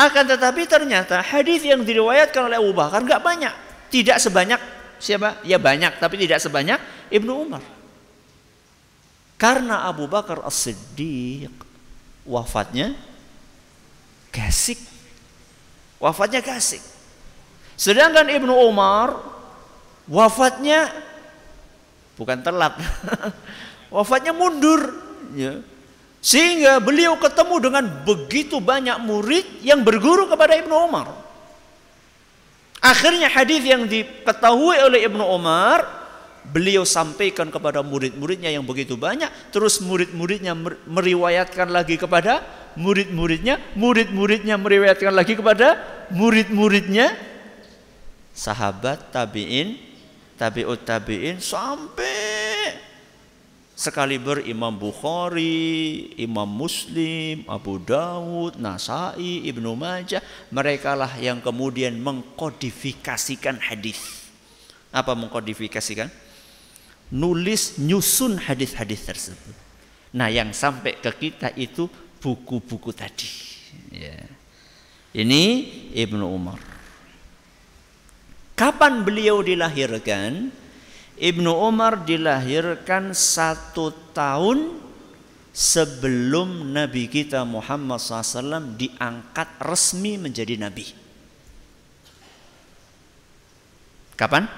Akan 0.01 0.25
tetapi 0.27 0.67
ternyata 0.67 1.21
hadis 1.23 1.63
yang 1.63 1.85
diriwayatkan 1.85 2.49
oleh 2.49 2.59
Abu 2.59 2.73
Bakar 2.75 3.01
nggak 3.05 3.23
banyak. 3.23 3.55
Tidak 3.93 4.17
sebanyak 4.19 4.59
siapa? 4.97 5.43
Ya 5.45 5.61
banyak, 5.61 6.01
tapi 6.01 6.17
tidak 6.17 6.41
sebanyak 6.41 6.81
Ibnu 7.13 7.33
Umar. 7.33 7.63
Karena 9.37 9.91
Abu 9.91 10.07
Bakar 10.07 10.43
As-Siddiq 10.47 11.51
wafatnya 12.23 12.95
gasik. 14.31 14.79
Wafatnya 15.99 16.43
gasik. 16.43 16.83
Sedangkan 17.75 18.27
Ibnu 18.31 18.55
Umar 18.55 19.19
wafatnya 20.07 20.91
bukan 22.15 22.39
telat. 22.43 22.79
wafatnya 23.95 24.31
mundur. 24.31 24.95
Ya. 25.35 25.59
Sehingga 26.23 26.79
beliau 26.79 27.19
ketemu 27.19 27.57
dengan 27.59 27.85
begitu 28.07 28.63
banyak 28.63 28.95
murid 29.03 29.67
yang 29.67 29.83
berguru 29.83 30.31
kepada 30.31 30.55
Ibnu 30.55 30.71
Umar. 30.71 31.11
Akhirnya 32.79 33.27
hadis 33.27 33.63
yang 33.67 33.91
diketahui 33.91 34.79
oleh 34.87 35.03
Ibnu 35.11 35.23
Umar 35.23 35.83
beliau 36.47 36.87
sampaikan 36.87 37.51
kepada 37.51 37.83
murid-muridnya 37.83 38.55
yang 38.55 38.63
begitu 38.63 38.95
banyak, 38.95 39.31
terus 39.51 39.83
murid-muridnya 39.83 40.55
meriwayatkan 40.87 41.71
lagi 41.71 41.99
kepada 41.99 42.43
murid-muridnya, 42.79 43.59
murid-muridnya 43.75 44.59
meriwayatkan 44.59 45.15
lagi 45.15 45.35
kepada 45.39 45.79
murid-muridnya, 46.11 47.15
sahabat 48.35 49.11
tabiin, 49.11 49.79
tabiut 50.35 50.83
tabiin 50.83 51.39
sampai 51.39 52.92
Sekaliber 53.83 54.39
Imam 54.47 54.79
Bukhari, 54.79 56.15
Imam 56.15 56.47
Muslim, 56.47 57.43
Abu 57.51 57.83
Dawud, 57.83 58.55
Nasai, 58.55 59.43
Ibnu 59.51 59.75
Majah, 59.75 60.23
mereka 60.55 60.95
lah 60.95 61.19
yang 61.19 61.43
kemudian 61.43 61.99
mengkodifikasikan 61.99 63.59
hadis. 63.59 64.31
Apa 64.95 65.19
mengkodifikasikan? 65.19 66.07
Nulis 67.11 67.83
nyusun 67.83 68.39
hadis-hadis 68.39 69.03
tersebut. 69.03 69.57
Nah, 70.15 70.31
yang 70.31 70.55
sampai 70.55 71.03
ke 71.03 71.11
kita 71.19 71.51
itu 71.59 71.91
buku-buku 72.23 72.95
tadi. 72.95 73.27
Ya. 73.91 74.23
Ini 75.11 75.43
Ibnu 75.91 76.23
Umar. 76.23 76.63
Kapan 78.55 79.03
beliau 79.03 79.43
dilahirkan? 79.43 80.62
Ibnu 81.21 81.53
Umar 81.53 82.09
dilahirkan 82.09 83.13
satu 83.13 83.93
tahun 84.17 84.81
sebelum 85.53 86.73
Nabi 86.73 87.13
kita 87.13 87.45
Muhammad 87.45 88.01
SAW 88.01 88.73
diangkat 88.81 89.61
resmi 89.61 90.17
menjadi 90.17 90.57
Nabi. 90.57 90.89
Kapan? 94.17 94.49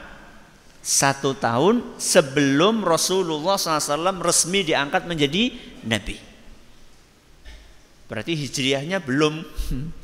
Satu 0.85 1.33
tahun 1.35 1.97
sebelum 1.97 2.85
Rasulullah 2.85 3.57
SAW 3.57 4.21
resmi 4.23 4.63
diangkat 4.63 5.09
menjadi 5.09 5.51
Nabi. 5.89 6.17
Berarti 8.05 8.37
hijriahnya 8.37 9.01
belum 9.01 9.41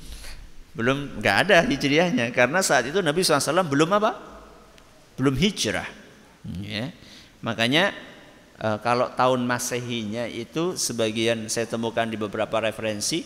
belum 0.78 1.20
nggak 1.20 1.36
ada 1.46 1.56
hijriahnya 1.68 2.32
karena 2.32 2.64
saat 2.64 2.88
itu 2.88 2.98
Nabi 3.04 3.20
SAW 3.20 3.62
belum 3.68 3.90
apa? 4.00 4.16
Belum 5.20 5.36
hijrah. 5.36 5.99
Ya. 6.44 6.92
Makanya 7.44 7.92
e, 8.56 8.68
kalau 8.80 9.12
tahun 9.12 9.44
Masehinya 9.44 10.24
itu 10.28 10.76
sebagian 10.76 11.48
saya 11.52 11.68
temukan 11.68 12.08
di 12.08 12.16
beberapa 12.16 12.60
referensi 12.64 13.24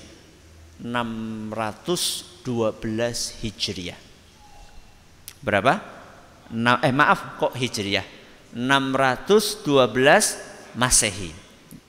612 0.83 2.42
Hijriah. 3.42 3.98
Berapa? 5.44 5.74
Eh 6.83 6.94
maaf 6.94 7.38
kok 7.38 7.55
Hijriah. 7.55 8.05
612 8.55 10.74
Masehi. 10.74 11.31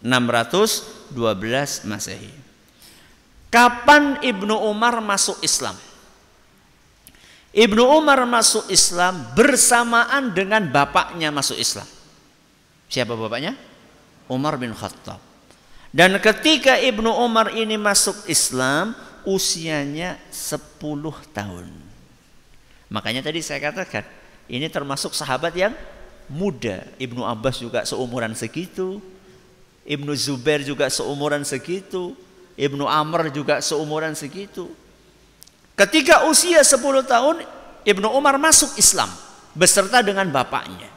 612 0.05 1.89
Masehi. 1.89 2.33
Kapan 3.49 4.21
Ibnu 4.21 4.53
Umar 4.67 4.99
masuk 4.99 5.39
Islam? 5.41 5.73
Ibnu 7.55 7.87
Umar 7.87 8.19
masuk 8.27 8.67
Islam 8.67 9.31
bersamaan 9.31 10.35
dengan 10.35 10.67
bapaknya 10.67 11.31
masuk 11.31 11.55
Islam. 11.55 11.87
Siapa 12.91 13.15
bapaknya? 13.15 13.55
Umar 14.27 14.59
bin 14.59 14.75
Khattab. 14.75 15.23
Dan 15.95 16.19
ketika 16.19 16.75
Ibnu 16.75 17.07
Umar 17.07 17.55
ini 17.55 17.79
masuk 17.79 18.27
Islam, 18.27 18.91
usianya 19.23 20.19
10 20.27 20.75
tahun. 21.31 21.71
Makanya 22.91 23.23
tadi 23.23 23.39
saya 23.39 23.63
katakan, 23.63 24.03
ini 24.51 24.67
termasuk 24.67 25.15
sahabat 25.15 25.55
yang 25.55 25.71
muda. 26.27 26.83
Ibnu 26.99 27.23
Abbas 27.23 27.63
juga 27.63 27.87
seumuran 27.87 28.35
segitu. 28.35 28.99
Ibnu 29.87 30.11
Zubair 30.19 30.59
juga 30.59 30.91
seumuran 30.91 31.47
segitu. 31.47 32.19
Ibnu 32.59 32.83
Amr 32.83 33.31
juga 33.31 33.63
seumuran 33.63 34.11
segitu. 34.11 34.67
Ketika 35.75 36.23
usia 36.31 36.63
10 36.63 36.79
tahun, 37.03 37.43
Ibnu 37.83 38.07
Umar 38.15 38.39
masuk 38.39 38.79
Islam 38.79 39.11
beserta 39.51 39.99
dengan 39.99 40.27
bapaknya. 40.31 40.87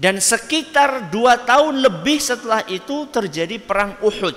Dan 0.00 0.16
sekitar 0.16 1.12
dua 1.12 1.36
tahun 1.44 1.84
lebih 1.84 2.16
setelah 2.16 2.64
itu 2.72 3.04
terjadi 3.12 3.60
perang 3.60 4.00
Uhud. 4.00 4.32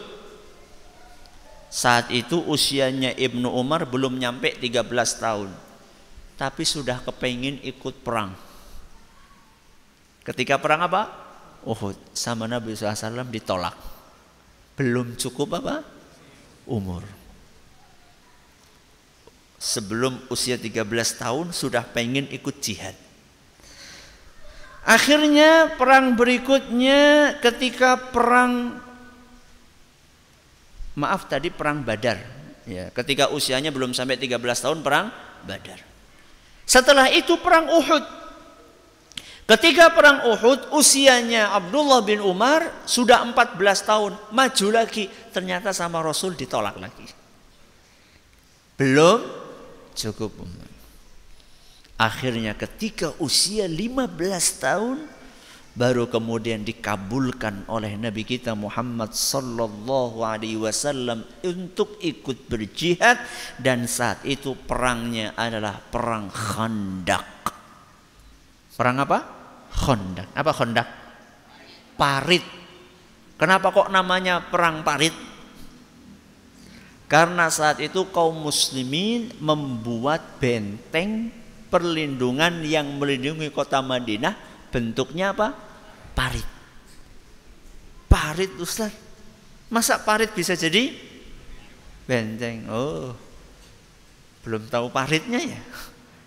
Saat 1.72 2.12
itu 2.12 2.44
usianya 2.44 3.16
Ibnu 3.16 3.48
Umar 3.48 3.88
belum 3.88 4.20
nyampe 4.20 4.52
13 4.60 4.84
tahun. 5.24 5.50
Tapi 6.36 6.64
sudah 6.68 7.00
kepingin 7.08 7.64
ikut 7.64 8.04
perang. 8.04 8.36
Ketika 10.28 10.60
perang 10.60 10.84
apa? 10.84 11.08
Uhud. 11.64 11.96
Sama 12.12 12.44
Nabi 12.44 12.76
SAW 12.76 13.24
ditolak. 13.32 13.74
Belum 14.76 15.16
cukup 15.16 15.64
apa? 15.64 15.80
Umur. 16.68 17.23
Sebelum 19.64 20.20
usia 20.28 20.60
13 20.60 20.84
tahun 21.16 21.56
sudah 21.56 21.88
pengen 21.88 22.28
ikut 22.28 22.60
jihad. 22.60 23.00
Akhirnya 24.84 25.80
perang 25.80 26.20
berikutnya 26.20 27.40
ketika 27.40 27.96
perang 27.96 28.84
maaf 31.00 31.32
tadi 31.32 31.48
perang 31.48 31.80
Badar 31.82 32.20
ya 32.68 32.92
ketika 32.92 33.32
usianya 33.32 33.72
belum 33.72 33.96
sampai 33.96 34.20
13 34.20 34.40
tahun 34.40 34.80
perang 34.84 35.08
Badar. 35.48 35.80
Setelah 36.64 37.12
itu 37.12 37.36
perang 37.40 37.68
Uhud. 37.72 38.04
Ketika 39.44 39.92
perang 39.92 40.24
Uhud 40.32 40.72
usianya 40.72 41.52
Abdullah 41.52 42.00
bin 42.00 42.24
Umar 42.24 42.88
sudah 42.88 43.20
14 43.28 43.60
tahun, 43.84 44.12
maju 44.32 44.68
lagi 44.72 45.12
ternyata 45.36 45.76
sama 45.76 46.00
Rasul 46.00 46.40
ditolak 46.40 46.80
lagi. 46.80 47.04
Belum 48.80 49.43
cukup 49.94 50.44
umur. 50.44 50.70
Akhirnya 51.98 52.58
ketika 52.58 53.14
usia 53.22 53.70
15 53.70 54.18
tahun 54.60 54.98
baru 55.74 56.06
kemudian 56.06 56.62
dikabulkan 56.62 57.66
oleh 57.66 57.98
Nabi 57.98 58.22
kita 58.22 58.54
Muhammad 58.54 59.14
sallallahu 59.14 60.22
alaihi 60.22 60.62
wasallam 60.62 61.26
untuk 61.42 61.98
ikut 61.98 62.46
berjihad 62.46 63.18
dan 63.58 63.90
saat 63.90 64.22
itu 64.22 64.54
perangnya 64.54 65.34
adalah 65.34 65.82
perang 65.82 66.30
Khandaq. 66.30 67.50
Perang 68.74 68.98
apa? 69.02 69.20
Khandaq. 69.74 70.30
Apa 70.34 70.52
Khandaq? 70.54 70.88
Parit. 71.98 72.46
Kenapa 73.38 73.74
kok 73.74 73.90
namanya 73.90 74.46
perang 74.46 74.86
parit? 74.86 75.33
Karena 77.12 77.52
saat 77.52 77.78
itu 77.84 78.10
kaum 78.10 78.48
muslimin 78.48 79.30
membuat 79.38 80.40
benteng 80.42 81.30
perlindungan 81.70 82.62
yang 82.66 82.86
melindungi 82.98 83.50
kota 83.54 83.82
Madinah 83.82 84.34
bentuknya 84.74 85.34
apa? 85.34 85.54
Parit. 86.18 86.48
Parit 88.10 88.52
Ustaz. 88.58 88.94
Masa 89.74 89.98
parit 90.02 90.30
bisa 90.34 90.54
jadi 90.54 90.94
benteng? 92.06 92.70
Oh. 92.70 93.14
Belum 94.44 94.66
tahu 94.68 94.92
paritnya 94.92 95.40
ya? 95.40 95.62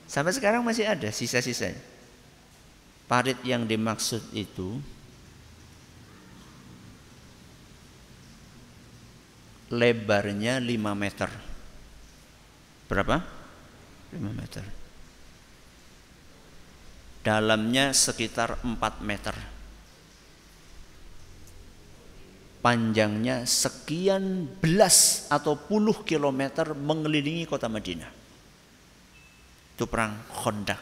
Sampai 0.07 0.33
sekarang 0.33 0.63
masih 0.63 0.87
ada 0.87 1.11
sisa-sisanya. 1.11 1.79
Parit 3.07 3.39
yang 3.47 3.67
dimaksud 3.67 4.23
itu 4.35 4.83
lebarnya 9.73 10.63
5 10.63 10.95
meter. 10.95 11.31
Berapa? 12.87 13.17
5 14.15 14.21
meter 14.31 14.87
dalamnya 17.27 17.91
sekitar 17.91 18.63
4 18.63 19.03
meter. 19.03 19.35
Panjangnya 22.63 23.43
sekian 23.43 24.47
belas 24.63 25.27
atau 25.27 25.59
puluh 25.59 26.07
kilometer 26.07 26.71
mengelilingi 26.75 27.47
kota 27.51 27.67
Madinah. 27.67 28.11
Itu 29.75 29.91
perang 29.91 30.23
Khandaq. 30.31 30.79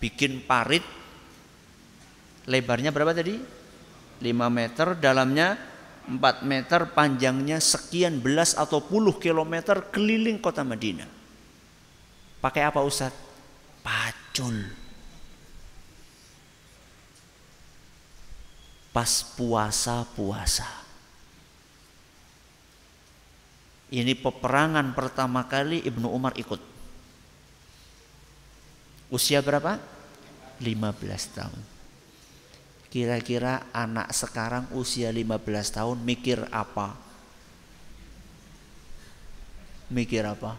Bikin 0.00 0.48
parit 0.48 0.84
lebarnya 2.48 2.88
berapa 2.88 3.12
tadi? 3.12 3.36
5 3.36 4.24
meter, 4.48 4.96
dalamnya 4.96 5.56
4 6.10 6.42
meter, 6.42 6.90
panjangnya 6.90 7.62
sekian 7.62 8.18
belas 8.18 8.58
atau 8.58 8.82
puluh 8.82 9.14
kilometer 9.22 9.94
keliling 9.94 10.42
kota 10.42 10.66
Madinah. 10.66 11.06
Pakai 12.42 12.66
apa 12.66 12.82
Ustaz? 12.82 13.14
Pacul. 13.86 14.80
pas 18.90 19.22
puasa-puasa. 19.38 20.66
Ini 23.90 24.14
peperangan 24.14 24.94
pertama 24.94 25.46
kali 25.46 25.82
Ibnu 25.82 26.06
Umar 26.10 26.34
ikut. 26.38 26.62
Usia 29.10 29.42
berapa? 29.42 29.82
15 30.62 31.34
tahun. 31.34 31.60
Kira-kira 32.90 33.70
anak 33.70 34.10
sekarang 34.10 34.66
usia 34.74 35.14
15 35.14 35.38
tahun 35.70 35.98
mikir 36.02 36.42
apa? 36.50 36.98
Mikir 39.94 40.26
apa? 40.26 40.58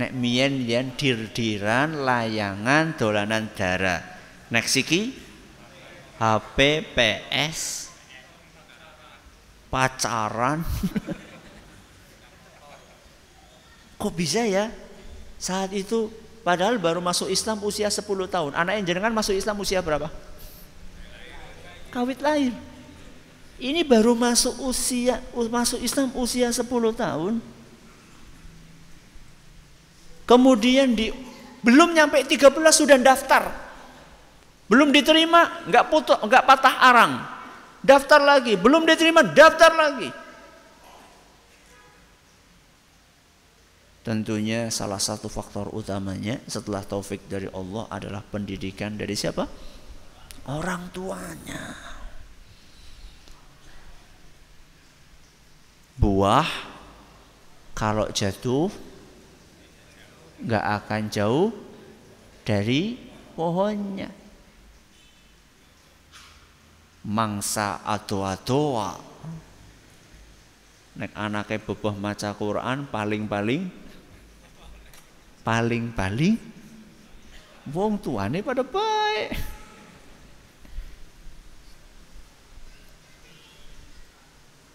Nek 0.00 0.16
mien 0.16 0.64
yen 0.64 0.96
dir-diran 0.96 2.04
layangan 2.04 2.96
dolanan 2.96 3.52
darah 3.56 4.18
Next 4.48 4.80
iki 4.80 5.12
HP, 6.18 6.82
PS, 6.96 7.92
pacaran. 9.68 10.64
Kok 14.00 14.14
bisa 14.16 14.48
ya? 14.48 14.72
Saat 15.38 15.70
itu 15.76 16.10
padahal 16.48 16.80
baru 16.80 17.04
masuk 17.04 17.28
Islam 17.28 17.60
usia 17.60 17.92
10 17.92 18.00
tahun. 18.32 18.56
Anak 18.56 18.80
yang 18.80 18.86
jenengan 18.88 19.12
masuk 19.12 19.36
Islam 19.36 19.60
usia 19.60 19.84
berapa? 19.84 20.08
Kawit 21.92 22.24
lahir. 22.24 22.56
Ini 23.60 23.84
baru 23.84 24.16
masuk 24.16 24.56
usia 24.64 25.20
masuk 25.36 25.84
Islam 25.84 26.08
usia 26.16 26.48
10 26.48 26.64
tahun. 26.96 27.44
Kemudian 30.24 30.96
di 30.96 31.12
belum 31.60 31.92
nyampe 31.92 32.24
13 32.24 32.48
sudah 32.72 32.96
daftar 32.96 33.68
belum 34.68 34.92
diterima, 34.92 35.64
nggak 35.64 35.84
putus, 35.88 36.16
nggak 36.20 36.44
patah 36.44 36.76
arang. 36.84 37.12
Daftar 37.80 38.20
lagi, 38.20 38.52
belum 38.56 38.84
diterima, 38.84 39.24
daftar 39.24 39.72
lagi. 39.72 40.12
Tentunya 44.08 44.72
salah 44.72 44.96
satu 44.96 45.28
faktor 45.28 45.68
utamanya 45.68 46.40
setelah 46.48 46.80
taufik 46.80 47.28
dari 47.28 47.44
Allah 47.52 47.84
adalah 47.92 48.24
pendidikan 48.24 48.96
dari 48.96 49.12
siapa? 49.12 49.44
Orang 50.48 50.88
tuanya. 50.96 51.76
Buah 56.00 56.48
kalau 57.76 58.08
jatuh 58.08 58.72
nggak 60.40 60.64
akan 60.80 61.02
jauh 61.12 61.52
dari 62.48 62.96
pohonnya 63.36 64.08
mangsa 67.04 67.84
ado-adoa 67.84 68.96
nek 70.96 71.12
anaknya 71.12 71.60
bebah 71.60 71.94
maca 71.98 72.32
Quran 72.32 72.88
paling-paling 72.88 73.87
paling-paling 75.48 76.36
wong 77.72 77.96
tuane 78.04 78.44
pada 78.44 78.60
baik. 78.60 79.32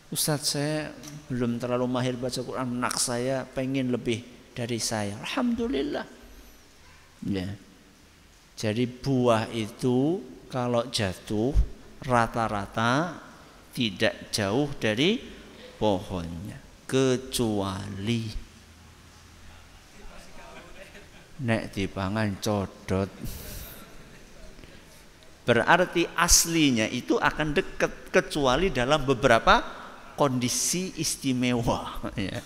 Ustadz 0.09 0.57
saya 0.57 0.89
belum 1.29 1.61
terlalu 1.61 1.85
mahir 1.85 2.17
baca 2.17 2.41
Quran 2.41 2.81
Anak 2.81 2.97
saya 2.97 3.45
pengen 3.45 3.93
lebih 3.93 4.25
dari 4.57 4.81
saya. 4.81 5.21
Alhamdulillah. 5.21 6.05
Ya. 7.29 7.53
Jadi 8.57 8.85
buah 8.89 9.49
itu 9.53 10.21
Kalau 10.53 10.85
jatuh 10.93 11.49
rata-rata 12.05 13.17
tidak 13.73 14.29
jauh 14.29 14.69
dari 14.77 15.17
pohonnya 15.81 16.61
kecuali 16.85 18.42
nek 21.43 21.75
dipangan 21.75 22.39
codot. 22.39 23.11
Berarti 25.43 26.07
aslinya 26.15 26.87
itu 26.87 27.19
akan 27.19 27.51
dekat 27.51 27.91
kecuali 28.15 28.71
dalam 28.71 29.03
beberapa 29.03 29.59
kondisi 30.15 30.95
istimewa 30.95 31.99
ya. 32.15 32.39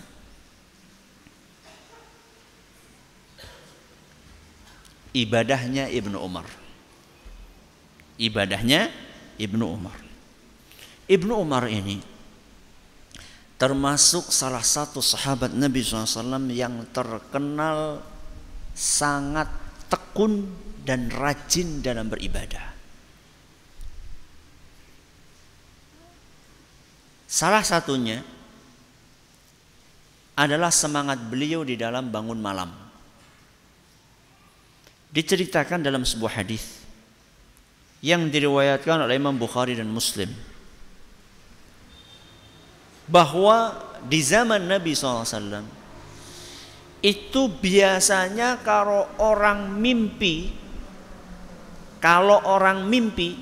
ibadahnya 5.17 5.89
Ibnu 5.89 6.17
Umar. 6.21 6.45
Ibadahnya 8.21 8.93
Ibnu 9.41 9.65
Umar. 9.65 9.97
Ibnu 11.09 11.33
Umar 11.33 11.65
ini 11.69 12.01
termasuk 13.57 14.29
salah 14.29 14.61
satu 14.61 15.01
sahabat 15.01 15.49
Nabi 15.57 15.81
SAW 15.81 16.45
yang 16.53 16.85
terkenal 16.93 18.05
sangat 18.77 19.49
tekun 19.89 20.45
dan 20.85 21.09
rajin 21.09 21.81
dalam 21.81 22.13
beribadah. 22.13 22.77
Salah 27.25 27.65
satunya 27.65 28.21
adalah 30.37 30.69
semangat 30.69 31.17
beliau 31.27 31.65
di 31.65 31.73
dalam 31.73 32.13
bangun 32.13 32.37
malam. 32.37 32.69
Diceritakan 35.09 35.81
dalam 35.81 36.05
sebuah 36.05 36.45
hadis 36.45 36.85
yang 38.05 38.29
diriwayatkan 38.29 39.09
oleh 39.09 39.17
Imam 39.17 39.33
Bukhari 39.33 39.73
dan 39.73 39.89
Muslim 39.89 40.29
bahwa 43.09 43.73
di 44.05 44.19
zaman 44.21 44.67
Nabi 44.67 44.93
SAW 44.93 45.65
itu 47.01 47.51
biasanya 47.61 48.61
kalau 48.65 49.05
orang 49.21 49.77
mimpi 49.77 50.49
kalau 51.97 52.41
orang 52.45 52.85
mimpi 52.89 53.37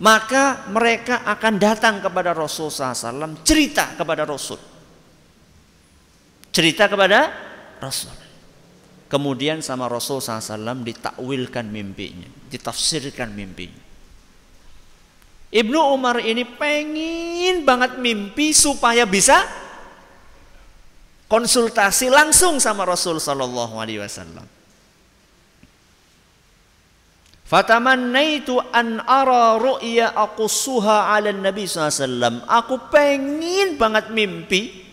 maka 0.00 0.64
mereka 0.72 1.24
akan 1.28 1.60
datang 1.60 2.00
kepada 2.00 2.32
Rasul 2.32 2.72
SAW 2.72 3.44
cerita 3.44 3.92
kepada 4.00 4.24
Rasul. 4.24 4.56
Cerita 6.50 6.88
kepada 6.88 7.30
Rasul. 7.78 8.16
Kemudian 9.12 9.60
sama 9.60 9.92
Rasul 9.92 10.24
SAW 10.24 10.80
ditakwilkan 10.80 11.68
mimpinya 11.68 12.40
ditafsirkan 12.48 13.30
mimpinya. 13.30 13.92
Ibnu 15.50 15.78
Umar 15.94 16.22
ini 16.22 16.46
pengen 16.46 17.66
banget 17.66 17.98
mimpi 17.98 18.54
supaya 18.54 19.02
bisa 19.02 19.42
konsultasi 21.30 22.10
langsung 22.10 22.58
sama 22.58 22.82
Rasul 22.82 23.22
Sallallahu 23.22 23.78
Alaihi 23.78 24.02
Wasallam. 24.02 24.42
Fatamannaitu 27.46 28.58
an 28.74 29.02
ara 29.06 29.58
ru'ya 29.58 30.14
aqussuha 30.14 31.10
'ala 31.10 31.34
Nabi 31.34 31.66
SAW. 31.66 32.46
Aku 32.46 32.90
pengen 32.90 33.74
banget 33.74 34.10
mimpi 34.14 34.86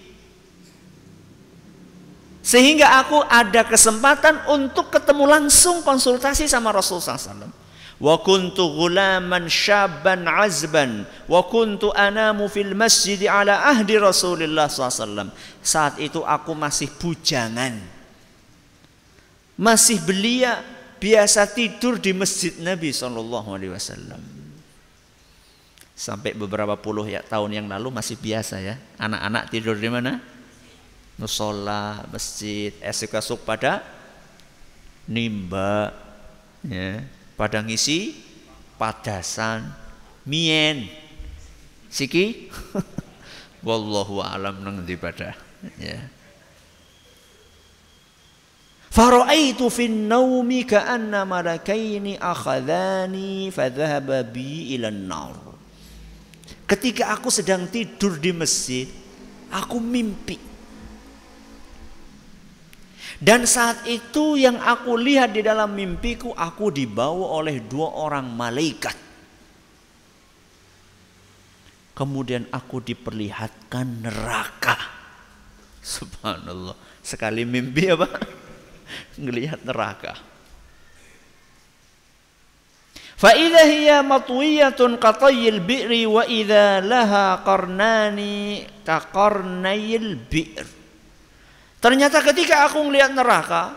sehingga 2.41 2.97
aku 3.03 3.21
ada 3.27 3.67
kesempatan 3.67 4.47
untuk 4.49 4.87
ketemu 4.87 5.27
langsung 5.27 5.83
konsultasi 5.83 6.47
sama 6.47 6.71
Rasul 6.71 7.03
SAW 7.03 7.66
wa 7.97 8.21
kuntu 8.21 8.69
ghulaman 8.77 9.49
syabban 9.49 10.29
azban. 10.29 11.05
Wa 11.25 11.45
kuntu 11.49 11.89
anamu 11.93 12.45
fil 12.49 12.77
masjid 12.77 13.25
ala 13.25 13.65
ahdi 13.73 13.97
Rasulullah 13.97 14.69
SAW 14.69 15.33
saat 15.61 15.97
itu 15.97 16.21
aku 16.21 16.53
masih 16.53 16.89
bujangan. 17.01 17.77
Masih 19.57 19.97
belia 20.05 20.61
biasa 21.01 21.49
tidur 21.49 21.97
di 21.97 22.13
masjid 22.13 22.53
Nabi 22.61 22.93
Wasallam. 22.93 24.21
Sampai 25.97 26.37
beberapa 26.37 26.77
puluh 26.77 27.09
ya 27.09 27.25
tahun 27.25 27.57
yang 27.57 27.65
lalu 27.65 27.89
masih 27.89 28.21
biasa 28.21 28.61
ya. 28.61 28.77
Anak-anak 29.01 29.49
tidur 29.49 29.73
di 29.73 29.89
mana? 29.89 30.21
Musola 31.17 32.05
masjid. 32.13 32.69
Esok-esok 32.77 33.41
pada 33.41 33.81
nimba 35.09 35.89
ya 36.61 37.01
pada 37.37 37.61
ngisi 37.61 38.17
padasan 38.81 39.69
mien. 40.25 40.89
Siki? 41.87 42.49
Wallahu 43.67 44.19
alam 44.25 44.65
nang 44.65 44.83
ndi 44.83 44.97
pada 44.97 45.37
ya. 45.77 45.97
Faraitu 48.89 49.69
fin 49.69 50.09
naumi 50.09 50.65
ka'anna 50.65 51.21
malakaini 51.21 52.17
akhadhani 52.17 53.53
fadhahaba 53.53 54.25
bi 54.25 54.73
ila 54.73 54.89
nar. 54.89 55.37
Ketika 56.65 57.13
aku 57.13 57.29
sedang 57.29 57.69
tidur 57.69 58.17
di 58.17 58.33
masjid, 58.33 58.89
aku 59.53 59.77
mimpi 59.77 60.56
dan 63.22 63.46
saat 63.46 63.86
itu 63.86 64.34
yang 64.34 64.58
aku 64.58 64.98
lihat 64.98 65.30
di 65.36 65.46
dalam 65.46 65.70
mimpiku 65.78 66.34
aku 66.34 66.74
dibawa 66.74 67.38
oleh 67.38 67.62
dua 67.62 67.94
orang 67.94 68.26
malaikat. 68.26 68.98
Kemudian 71.92 72.50
aku 72.50 72.82
diperlihatkan 72.82 74.02
neraka. 74.02 74.74
Subhanallah. 75.78 76.74
Sekali 76.98 77.46
mimpi 77.46 77.94
apa? 77.94 78.08
Ngelihat 79.22 79.62
neraka. 79.62 80.32
فإذا 83.22 83.62
هي 83.70 84.02
مطوية 84.02 84.82
قطي 84.98 85.42
البئر 85.48 86.08
وإذا 86.10 86.82
لها 86.82 87.46
قرنان 87.46 88.18
كقرني 88.82 89.96
البئر 89.96 90.66
Ternyata 91.77 92.25
ketika 92.25 92.65
aku 92.65 92.81
melihat 92.89 93.13
neraka, 93.13 93.73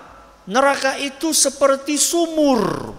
neraka 0.48 0.96
itu 0.96 1.36
seperti 1.36 2.00
sumur. 2.00 2.92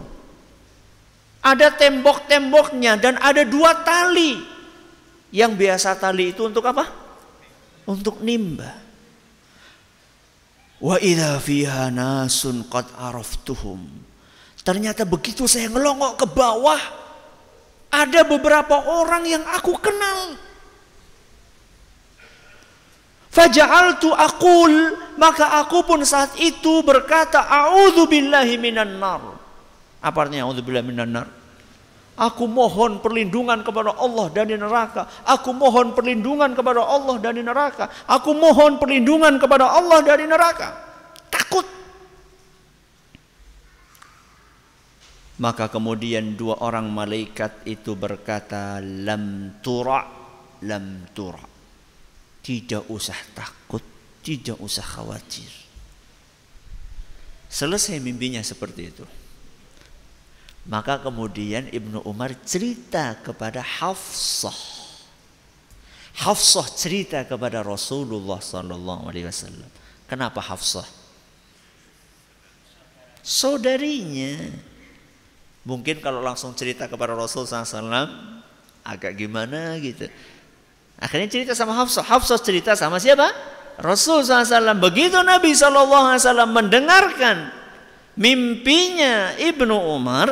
Ada 1.42 1.74
tembok-temboknya 1.74 3.02
dan 3.02 3.18
ada 3.18 3.42
dua 3.42 3.82
tali. 3.82 4.38
Yang 5.34 5.52
biasa 5.58 5.98
tali 5.98 6.36
itu 6.36 6.46
untuk 6.46 6.62
apa? 6.70 6.86
Untuk 7.90 8.22
nimba. 8.22 8.78
Wa 10.78 11.02
idza 11.02 11.42
fiha 11.42 11.90
nasun 11.90 12.70
qad 12.70 12.94
araftuhum. 12.94 13.82
Ternyata 14.62 15.10
begitu 15.10 15.50
saya 15.50 15.66
ngelongok 15.74 16.22
ke 16.22 16.26
bawah, 16.30 16.82
ada 17.90 18.22
beberapa 18.22 18.86
orang 18.86 19.26
yang 19.26 19.42
aku 19.50 19.74
kenal. 19.82 20.38
Faja'altu 23.32 24.12
aqul 24.12 24.76
maka 25.16 25.64
aku 25.64 25.88
pun 25.88 26.04
saat 26.04 26.36
itu 26.36 26.84
berkata 26.84 27.48
a'udzu 27.48 28.04
billahi 28.12 28.60
minan 28.60 29.00
nar. 29.00 29.24
Apa 30.04 30.28
artinya 30.28 30.44
a'udzu 30.44 30.60
billahi 30.60 30.84
minan 30.84 31.10
nar? 31.16 31.28
Aku 32.20 32.44
mohon 32.44 33.00
perlindungan 33.00 33.64
kepada 33.64 33.96
Allah 33.96 34.28
dari 34.36 34.60
neraka. 34.60 35.08
Aku 35.24 35.56
mohon 35.56 35.96
perlindungan 35.96 36.52
kepada 36.52 36.84
Allah 36.84 37.16
dari 37.24 37.40
neraka. 37.40 37.88
Aku 38.04 38.36
mohon 38.36 38.76
perlindungan 38.76 39.40
kepada 39.40 39.80
Allah 39.80 40.04
dari 40.04 40.28
neraka. 40.28 40.76
Takut. 41.32 41.64
Maka 45.40 45.72
kemudian 45.72 46.36
dua 46.36 46.60
orang 46.62 46.92
malaikat 46.92 47.64
itu 47.64 47.96
berkata 47.96 48.84
lam 48.84 49.56
tura 49.64 50.04
lam 50.62 51.08
tura 51.16 51.51
tidak 52.42 52.86
usah 52.90 53.18
takut, 53.38 53.82
tidak 54.26 54.58
usah 54.58 54.82
khawatir. 54.86 55.50
Selesai 57.52 58.02
mimpinya 58.02 58.42
seperti 58.42 58.82
itu. 58.90 59.06
Maka 60.66 61.02
kemudian 61.02 61.70
Ibnu 61.74 62.06
Umar 62.06 62.38
cerita 62.46 63.18
kepada 63.18 63.66
Hafsah. 63.66 64.56
Hafsah 66.22 66.68
cerita 66.78 67.26
kepada 67.26 67.66
Rasulullah 67.66 68.38
wasallam. 68.38 69.70
Kenapa 70.06 70.40
Hafsah? 70.44 70.86
Saudarinya. 73.22 74.38
Mungkin 75.62 76.02
kalau 76.02 76.26
langsung 76.26 76.58
cerita 76.58 76.90
kepada 76.90 77.14
Rasul 77.14 77.46
SAW 77.46 78.10
agak 78.82 79.14
gimana 79.14 79.78
gitu. 79.78 80.10
Akhirnya 81.02 81.28
cerita 81.28 81.58
sama 81.58 81.74
Hafsah. 81.74 82.06
Hafsah 82.06 82.38
cerita 82.38 82.78
sama 82.78 83.02
siapa? 83.02 83.34
Rasul 83.82 84.22
SAW. 84.22 84.78
Begitu 84.78 85.18
Nabi 85.26 85.58
SAW 85.58 86.46
mendengarkan 86.46 87.50
mimpinya 88.14 89.34
Ibnu 89.34 89.98
Umar, 89.98 90.30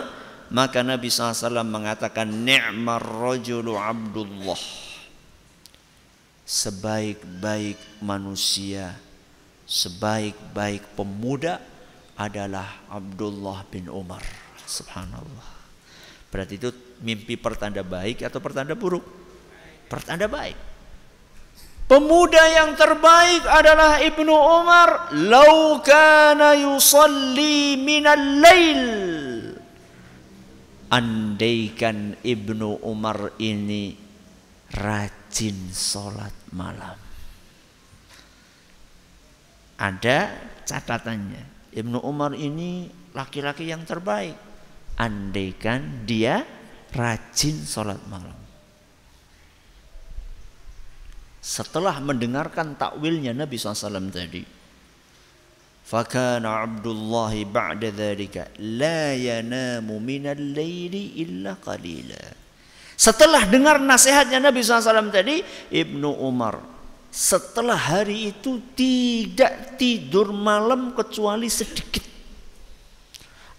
maka 0.54 0.86
Nabi 0.86 1.10
SAW 1.10 1.66
mengatakan 1.66 2.30
ni'mar 2.30 3.02
rajulu 3.02 3.74
abdullah. 3.82 4.62
Sebaik-baik 6.46 8.02
manusia, 8.06 8.94
sebaik-baik 9.66 10.98
pemuda 10.98 11.62
adalah 12.18 12.90
Abdullah 12.90 13.66
bin 13.70 13.86
Umar. 13.86 14.26
Subhanallah. 14.66 15.50
Berarti 16.34 16.58
itu 16.58 16.70
mimpi 17.06 17.38
pertanda 17.38 17.86
baik 17.86 18.26
atau 18.26 18.42
pertanda 18.42 18.74
buruk? 18.74 19.19
Pertanda 19.90 20.30
baik. 20.30 20.70
Pemuda 21.90 22.44
yang 22.54 22.78
terbaik 22.78 23.50
adalah 23.50 23.98
Ibnu 23.98 24.30
Umar. 24.30 25.10
Lau 25.26 25.82
kana 25.82 26.54
yusalli 26.54 27.74
minal 27.82 28.26
lail. 28.38 28.84
Andaikan 30.94 32.14
Ibnu 32.22 32.86
Umar 32.86 33.34
ini 33.42 33.98
rajin 34.70 35.74
sholat 35.74 36.54
malam. 36.54 36.98
Ada 39.82 40.30
catatannya. 40.70 41.74
Ibnu 41.74 42.06
Umar 42.06 42.38
ini 42.38 42.86
laki-laki 43.18 43.66
yang 43.66 43.82
terbaik. 43.82 44.38
Andaikan 45.02 46.06
dia 46.06 46.46
rajin 46.94 47.66
sholat 47.66 47.98
malam 48.06 48.39
setelah 51.40 51.96
mendengarkan 52.04 52.76
takwilnya 52.76 53.32
Nabi 53.32 53.56
SAW 53.56 54.12
tadi 54.12 54.44
fakana 55.90 56.68
Abdullah 56.68 57.34
ba'da 57.50 57.90
dhalika 57.90 58.54
la 58.62 59.16
yanamu 59.18 59.98
minal 59.98 60.38
layli 60.38 61.18
illa 61.26 61.58
qalila. 61.58 62.38
Setelah 63.00 63.48
dengar 63.48 63.80
nasihatnya 63.80 64.44
Nabi 64.44 64.60
SAW 64.62 65.10
tadi 65.10 65.42
Ibnu 65.72 66.20
Umar 66.20 66.60
setelah 67.10 67.80
hari 67.80 68.30
itu 68.36 68.62
tidak 68.78 69.82
tidur 69.82 70.30
malam 70.30 70.94
kecuali 70.94 71.50
sedikit. 71.50 72.06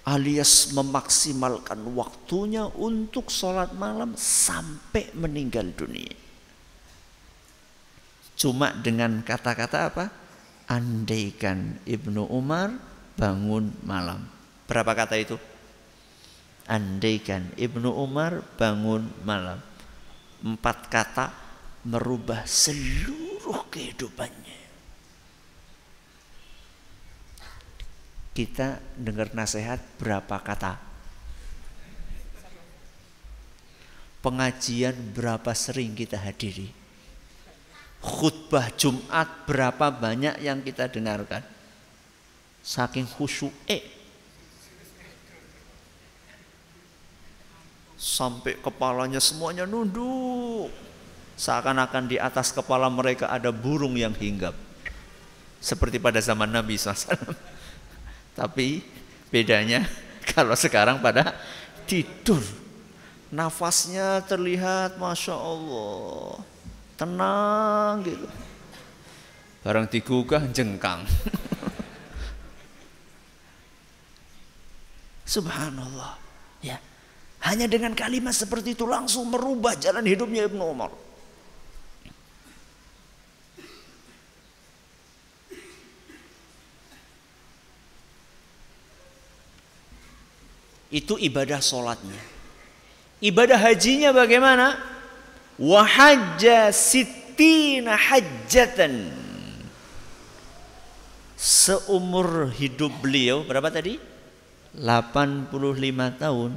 Alias 0.07 0.71
memaksimalkan 0.71 1.83
waktunya 1.99 2.69
untuk 2.79 3.27
sholat 3.33 3.75
malam 3.75 4.15
sampai 4.15 5.13
meninggal 5.19 5.67
dunia 5.75 6.30
Cuma 8.41 8.73
dengan 8.73 9.21
kata-kata 9.21 9.93
apa? 9.93 10.09
Andaikan 10.65 11.77
Ibnu 11.85 12.25
Umar 12.33 12.73
bangun 13.21 13.69
malam. 13.85 14.25
Berapa 14.65 14.97
kata 14.97 15.21
itu? 15.21 15.37
Andaikan 16.65 17.53
Ibnu 17.61 17.93
Umar 17.93 18.41
bangun 18.57 19.13
malam. 19.29 19.61
Empat 20.41 20.89
kata 20.89 21.37
merubah 21.85 22.49
seluruh 22.49 23.69
kehidupannya. 23.69 24.61
Kita 28.33 28.81
dengar 28.97 29.37
nasihat 29.37 29.85
berapa 30.01 30.41
kata? 30.41 30.81
Pengajian 34.25 34.97
berapa 35.13 35.53
sering 35.53 35.93
kita 35.93 36.17
hadiri? 36.17 36.80
Khutbah 38.01 38.73
Jumat 38.75 39.29
berapa 39.45 39.93
banyak 39.93 40.41
yang 40.41 40.65
kita 40.65 40.89
dengarkan? 40.89 41.45
Saking 42.61 43.09
khusyuk 43.09 43.53
eh 43.69 43.85
sampai 48.01 48.57
kepalanya 48.61 49.21
semuanya 49.21 49.69
nunduk. 49.69 50.73
Seakan-akan 51.41 52.05
di 52.05 52.21
atas 52.21 52.53
kepala 52.53 52.93
mereka 52.93 53.33
ada 53.33 53.49
burung 53.49 53.97
yang 53.97 54.13
hinggap. 54.13 54.53
Seperti 55.61 56.01
pada 56.01 56.21
zaman 56.21 56.49
Nabi 56.49 56.77
SAW 56.77 57.37
tapi 58.41 58.81
bedanya 59.29 59.85
kalau 60.33 60.57
sekarang 60.57 61.05
pada 61.05 61.37
tidur. 61.85 62.41
Nafasnya 63.31 64.27
terlihat 64.27 64.99
Masya 64.99 65.39
Allah 65.39 66.43
tenang 67.01 68.05
gitu. 68.05 68.29
Barang 69.65 69.89
digugah 69.89 70.45
jengkang. 70.53 71.09
Subhanallah. 75.25 76.21
Ya. 76.61 76.77
Hanya 77.41 77.65
dengan 77.65 77.97
kalimat 77.97 78.37
seperti 78.37 78.77
itu 78.77 78.85
langsung 78.85 79.33
merubah 79.33 79.73
jalan 79.81 80.05
hidupnya 80.05 80.45
Ibnu 80.45 80.61
Umar. 80.61 80.93
Itu 90.91 91.17
ibadah 91.17 91.63
sholatnya. 91.63 92.19
Ibadah 93.23 93.57
hajinya 93.57 94.11
bagaimana 94.11 94.90
wahajja 95.61 96.73
sittina 96.73 98.01
hajjatan 98.01 99.13
seumur 101.37 102.49
hidup 102.57 103.05
beliau 103.05 103.45
berapa 103.45 103.69
tadi? 103.69 104.01
85 104.73 105.53
tahun 106.17 106.57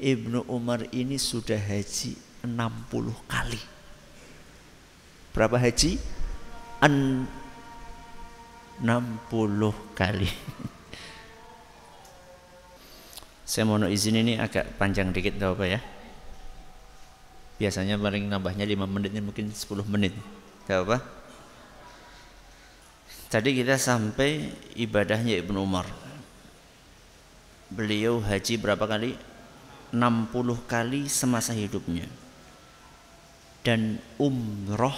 Ibnu 0.00 0.48
Umar 0.50 0.82
ini 0.90 1.20
sudah 1.20 1.60
haji 1.60 2.16
60 2.42 3.30
kali. 3.30 3.60
Berapa 5.30 5.60
haji? 5.60 6.00
An 6.82 7.28
60 8.80 9.94
kali. 9.94 10.30
Saya 13.50 13.66
mau 13.68 13.76
izin 13.82 14.22
ini 14.24 14.40
agak 14.40 14.78
panjang 14.80 15.12
dikit 15.12 15.36
tahu 15.36 15.52
apa 15.58 15.66
ya 15.68 15.80
biasanya 17.60 18.00
paling 18.00 18.24
nambahnya 18.24 18.64
5 18.64 18.88
menit 18.88 19.12
mungkin 19.20 19.52
10 19.52 19.84
menit. 19.84 20.16
Gak 20.64 20.88
apa 20.88 21.20
tadi 23.30 23.54
kita 23.54 23.78
sampai 23.78 24.50
ibadahnya 24.74 25.38
Ibnu 25.38 25.62
Umar. 25.62 25.86
Beliau 27.70 28.18
haji 28.18 28.58
berapa 28.58 28.82
kali? 28.82 29.14
60 29.94 30.34
kali 30.66 31.06
semasa 31.06 31.54
hidupnya. 31.54 32.10
Dan 33.62 34.02
umroh 34.18 34.96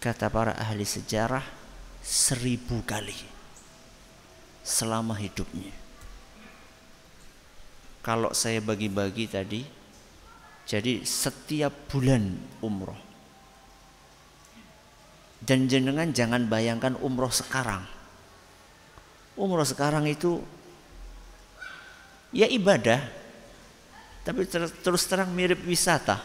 kata 0.00 0.32
para 0.32 0.56
ahli 0.56 0.88
sejarah 0.88 1.44
seribu 2.00 2.80
kali 2.88 3.12
selama 4.64 5.12
hidupnya. 5.20 5.76
Kalau 8.00 8.32
saya 8.32 8.64
bagi-bagi 8.64 9.28
tadi 9.28 9.60
jadi 10.70 11.02
setiap 11.02 11.90
bulan 11.90 12.30
umroh. 12.62 12.94
Dan 15.42 15.66
jenengan 15.66 16.14
jangan 16.14 16.46
bayangkan 16.46 16.94
umroh 17.02 17.34
sekarang. 17.34 17.82
Umroh 19.34 19.66
sekarang 19.66 20.06
itu 20.06 20.38
ya 22.30 22.46
ibadah. 22.46 23.02
Tapi 24.22 24.46
ter 24.46 24.70
terus 24.78 25.02
terang 25.10 25.34
mirip 25.34 25.58
wisata. 25.66 26.22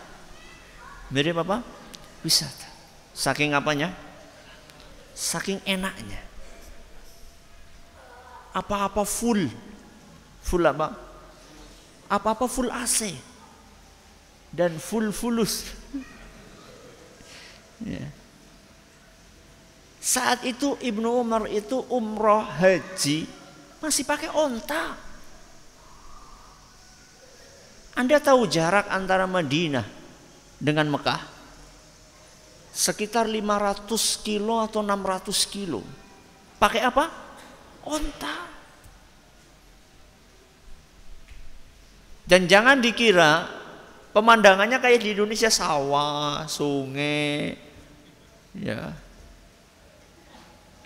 Mirip 1.09 1.41
apa? 1.41 1.65
Wisata. 2.21 2.69
Saking 3.17 3.57
apanya? 3.57 3.97
Saking 5.17 5.57
enaknya. 5.65 6.21
Apa-apa 8.53 9.01
full. 9.09 9.49
Full 10.45 10.69
apa? 10.69 10.93
Apa-apa 12.13 12.45
full 12.45 12.69
AC 12.69 13.33
dan 14.55 14.79
full 14.79 15.11
fulus. 15.11 15.67
ya. 17.83 18.07
Saat 19.99 20.47
itu 20.47 20.79
Ibnu 20.79 21.19
Umar 21.19 21.51
itu 21.51 21.83
umroh 21.91 22.39
haji 22.39 23.27
masih 23.83 24.07
pakai 24.07 24.31
onta. 24.31 24.95
Anda 27.95 28.19
tahu 28.19 28.47
jarak 28.47 28.87
antara 28.91 29.27
Madinah 29.27 29.87
dengan 30.59 30.87
Mekah? 30.91 31.35
Sekitar 32.75 33.23
500 33.23 33.87
kilo 34.19 34.59
atau 34.59 34.83
600 34.83 35.31
kilo. 35.47 35.79
Pakai 36.59 36.83
apa? 36.83 37.07
Onta. 37.87 38.35
Dan 42.27 42.51
jangan 42.51 42.83
dikira 42.83 43.47
Pemandangannya 44.15 44.79
kayak 44.79 45.03
di 45.03 45.11
Indonesia 45.11 45.51
sawah, 45.51 46.47
sungai, 46.47 47.59
ya, 48.55 48.95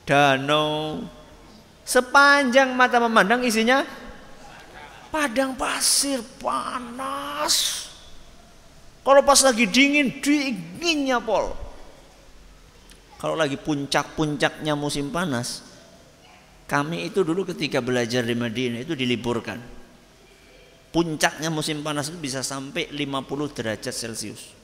danau. 0.02 1.06
Sepanjang 1.86 2.74
mata 2.74 2.98
memandang 2.98 3.46
isinya 3.46 3.86
padang 5.14 5.54
pasir 5.54 6.26
panas. 6.42 7.86
Kalau 9.06 9.22
pas 9.22 9.42
lagi 9.46 9.70
dingin, 9.70 10.18
dinginnya 10.22 11.22
pol. 11.22 11.54
Kalau 13.22 13.38
lagi 13.38 13.62
puncak-puncaknya 13.62 14.74
musim 14.74 15.14
panas, 15.14 15.70
Kami 16.70 17.10
itu 17.10 17.26
dulu 17.26 17.50
ketika 17.50 17.82
belajar 17.82 18.22
di 18.22 18.38
Madinah 18.38 18.86
itu 18.86 18.94
diliburkan. 18.94 19.79
Puncaknya 20.90 21.54
musim 21.54 21.86
panas 21.86 22.10
itu 22.10 22.18
bisa 22.18 22.42
sampai 22.42 22.90
50 22.90 23.56
derajat 23.56 23.94
Celcius. 23.94 24.58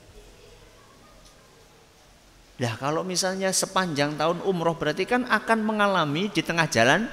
Nah 2.55 2.73
kalau 2.79 3.03
misalnya 3.03 3.51
sepanjang 3.51 4.15
tahun 4.15 4.41
umroh 4.47 4.79
berarti 4.79 5.03
kan 5.03 5.27
akan 5.27 5.59
mengalami 5.61 6.31
di 6.31 6.41
tengah 6.41 6.65
jalan 6.71 7.05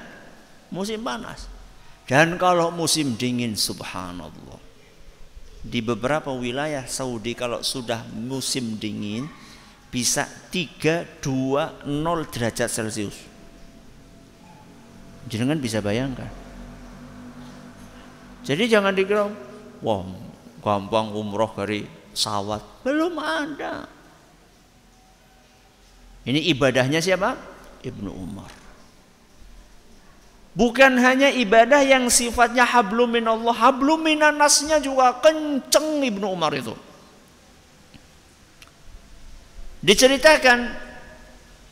musim 0.73 1.03
panas. 1.03 1.45
Dan 2.09 2.41
kalau 2.41 2.73
musim 2.73 3.13
dingin 3.15 3.53
subhanallah. 3.53 4.59
Di 5.63 5.79
beberapa 5.79 6.33
wilayah 6.33 6.83
Saudi 6.89 7.37
kalau 7.37 7.63
sudah 7.63 8.03
musim 8.11 8.75
dingin 8.81 9.29
bisa 9.87 10.27
320 10.51 11.21
derajat 12.33 12.67
Celcius. 12.67 13.15
Jangan 15.29 15.55
bisa 15.61 15.79
bayangkan. 15.79 16.42
Jadi 18.43 18.63
jangan 18.67 18.91
dikira, 18.91 19.31
wah 19.79 20.03
gampang 20.59 21.15
umroh 21.15 21.51
dari 21.55 21.87
sawat. 22.11 22.83
Belum 22.83 23.15
ada. 23.19 23.87
Ini 26.23 26.39
ibadahnya 26.55 27.03
siapa? 27.03 27.35
Ibnu 27.83 28.11
Umar. 28.11 28.51
Bukan 30.53 31.01
hanya 31.01 31.33
ibadah 31.33 31.81
yang 31.81 32.07
sifatnya 32.13 32.63
hablum 32.63 33.09
minallah, 33.17 33.57
hablum 33.57 34.05
minanasnya 34.05 34.77
juga 34.77 35.17
kenceng 35.17 36.05
Ibnu 36.05 36.29
Umar 36.29 36.53
itu. 36.53 36.77
Diceritakan 39.83 40.71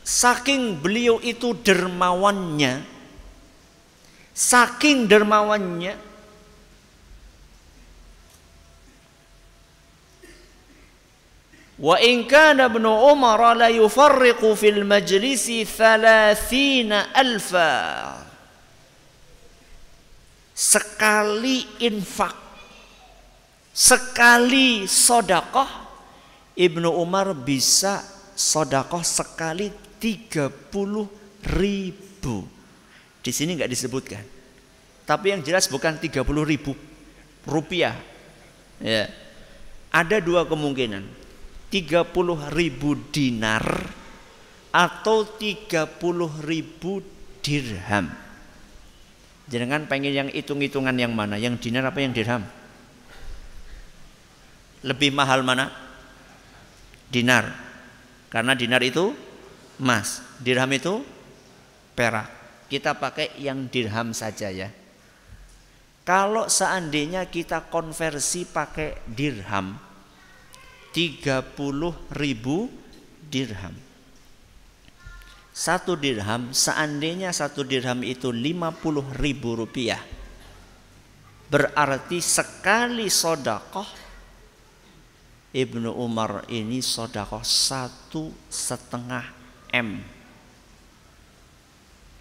saking 0.02 0.82
beliau 0.82 1.22
itu 1.22 1.54
dermawannya, 1.62 2.82
saking 4.34 5.06
dermawannya, 5.06 6.11
Wa 11.82 11.98
in 11.98 12.30
kana 12.30 12.70
ibnu 12.70 12.86
Umar 13.10 13.58
la 13.58 13.66
yufarriqu 13.66 14.54
fil 14.54 14.86
majlisi 14.86 15.66
30 15.66 16.94
alfa. 17.10 17.74
Sekali 20.54 21.82
infak, 21.82 22.38
sekali 23.74 24.86
sodakoh, 24.86 25.66
Ibnu 26.54 26.86
Umar 27.02 27.34
bisa 27.34 27.98
sodakoh 28.38 29.02
sekali 29.02 29.72
30 29.98 30.62
ribu. 31.58 32.46
Di 33.18 33.32
sini 33.34 33.58
nggak 33.58 33.72
disebutkan. 33.72 34.22
Tapi 35.02 35.34
yang 35.34 35.42
jelas 35.42 35.66
bukan 35.66 35.98
30 35.98 36.22
ribu 36.46 36.78
rupiah. 37.42 37.98
Ya. 38.78 39.10
Ada 39.90 40.22
dua 40.22 40.46
kemungkinan 40.46 41.21
30 41.72 42.52
ribu 42.52 43.00
dinar 43.08 43.64
atau 44.76 45.24
30 45.24 45.88
ribu 46.44 47.00
dirham. 47.40 48.12
Jangan 49.48 49.88
pengen 49.88 50.12
yang 50.12 50.28
hitung-hitungan 50.28 50.92
yang 50.92 51.16
mana, 51.16 51.40
yang 51.40 51.56
dinar 51.56 51.88
apa 51.88 52.04
yang 52.04 52.12
dirham? 52.12 52.44
Lebih 54.84 55.16
mahal 55.16 55.40
mana? 55.40 55.72
Dinar. 57.08 57.52
Karena 58.28 58.52
dinar 58.52 58.80
itu 58.84 59.12
emas, 59.80 60.20
dirham 60.40 60.68
itu 60.72 61.00
perak. 61.96 62.28
Kita 62.68 62.96
pakai 62.96 63.36
yang 63.40 63.68
dirham 63.68 64.16
saja 64.16 64.48
ya. 64.48 64.72
Kalau 66.02 66.48
seandainya 66.48 67.28
kita 67.28 67.68
konversi 67.68 68.48
pakai 68.48 69.04
dirham, 69.06 69.76
30 70.92 71.56
ribu 72.12 72.68
dirham. 73.32 73.74
Satu 75.52 75.96
dirham, 75.96 76.52
seandainya 76.52 77.32
satu 77.32 77.64
dirham 77.64 78.00
itu 78.00 78.32
50 78.32 79.20
ribu 79.20 79.56
rupiah. 79.56 80.00
Berarti 81.52 82.24
sekali 82.24 83.12
sodakoh 83.12 83.84
Ibnu 85.52 85.92
Umar 85.92 86.48
ini 86.48 86.80
sodakoh 86.80 87.44
satu 87.44 88.32
setengah 88.48 89.20
M. 89.68 90.00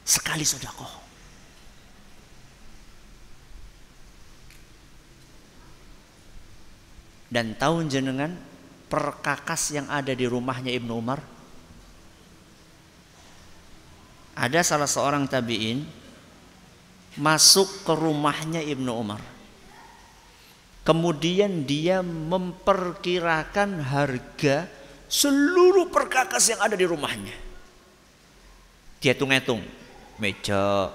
Sekali 0.03 0.43
sodakoh. 0.43 0.99
Dan 7.32 7.55
tahun 7.55 7.88
jenengan 7.88 8.51
perkakas 8.91 9.71
yang 9.71 9.87
ada 9.87 10.11
di 10.11 10.27
rumahnya 10.27 10.75
Ibnu 10.75 10.91
Umar? 10.91 11.23
Ada 14.35 14.59
salah 14.67 14.89
seorang 14.91 15.31
tabi'in 15.31 15.87
masuk 17.15 17.87
ke 17.87 17.93
rumahnya 17.95 18.59
Ibnu 18.59 18.91
Umar. 18.91 19.23
Kemudian 20.81 21.63
dia 21.63 22.01
memperkirakan 22.03 23.79
harga 23.85 24.65
seluruh 25.07 25.87
perkakas 25.93 26.51
yang 26.51 26.59
ada 26.59 26.73
di 26.73 26.83
rumahnya. 26.83 27.35
Dia 28.97 29.13
hitung-hitung 29.13 29.61
meja, 30.17 30.89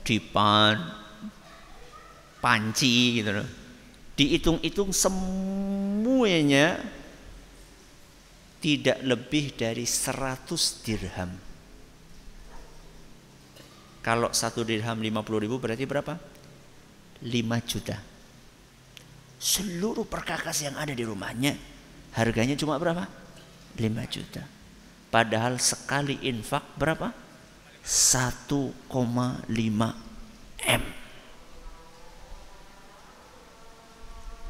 dipan, 0.00 0.80
panci 2.40 3.20
gitu 3.20 3.30
loh. 3.42 3.48
Dihitung-hitung 4.16 4.96
semuanya 4.96 6.80
tidak 8.66 8.98
lebih 9.06 9.54
dari 9.54 9.86
100 9.86 10.82
dirham. 10.82 11.30
Kalau 14.02 14.34
satu 14.34 14.66
dirham 14.66 14.98
50 14.98 15.22
ribu 15.46 15.62
berarti 15.62 15.86
berapa? 15.86 16.18
5 17.22 17.30
juta. 17.62 17.94
Seluruh 19.38 20.02
perkakas 20.02 20.66
yang 20.66 20.74
ada 20.74 20.90
di 20.90 21.06
rumahnya 21.06 21.54
harganya 22.18 22.58
cuma 22.58 22.74
berapa? 22.82 23.06
5 23.78 23.86
juta. 24.10 24.42
Padahal 25.14 25.62
sekali 25.62 26.18
infak 26.26 26.66
berapa? 26.74 27.14
1,5 27.86 28.82
M. 30.66 30.82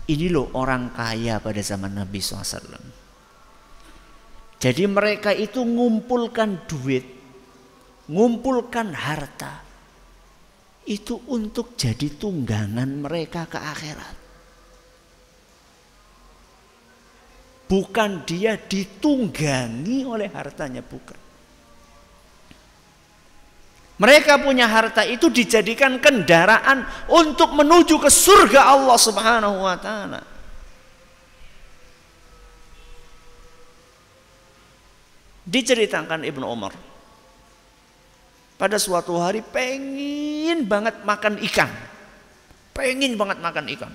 Ini 0.09 0.27
loh 0.33 0.57
orang 0.57 0.89
kaya 0.97 1.37
pada 1.37 1.61
zaman 1.61 2.01
Nabi 2.01 2.17
SAW. 2.25 3.05
Jadi 4.57 4.88
mereka 4.88 5.36
itu 5.36 5.61
ngumpulkan 5.61 6.64
duit, 6.64 7.04
ngumpulkan 8.09 8.88
harta. 8.96 9.64
Itu 10.86 11.18
untuk 11.28 11.74
jadi 11.74 12.14
tunggangan 12.14 12.88
mereka 13.04 13.44
ke 13.50 13.59
akhirat. 13.59 14.16
Bukan 17.66 18.22
dia 18.22 18.54
ditunggangi 18.54 20.07
oleh 20.07 20.30
hartanya, 20.30 20.86
bukan. 20.86 21.18
Mereka 23.96 24.44
punya 24.44 24.68
harta 24.68 25.09
itu 25.09 25.32
dijadikan 25.32 25.96
kendaraan 25.96 26.84
untuk 27.09 27.57
menuju 27.57 27.96
ke 27.96 28.12
surga 28.12 28.76
Allah 28.76 28.98
Subhanahu 29.00 29.57
wa 29.64 29.76
taala. 29.80 30.36
Diceritakan 35.47 36.26
Ibnu 36.26 36.42
Umar 36.42 36.74
pada 38.57 38.80
suatu 38.82 39.14
hari 39.22 39.47
pengen 39.47 40.66
banget 40.66 41.07
makan 41.07 41.38
ikan. 41.47 41.70
Pengen 42.74 43.14
banget 43.14 43.38
makan 43.38 43.70
ikan. 43.78 43.92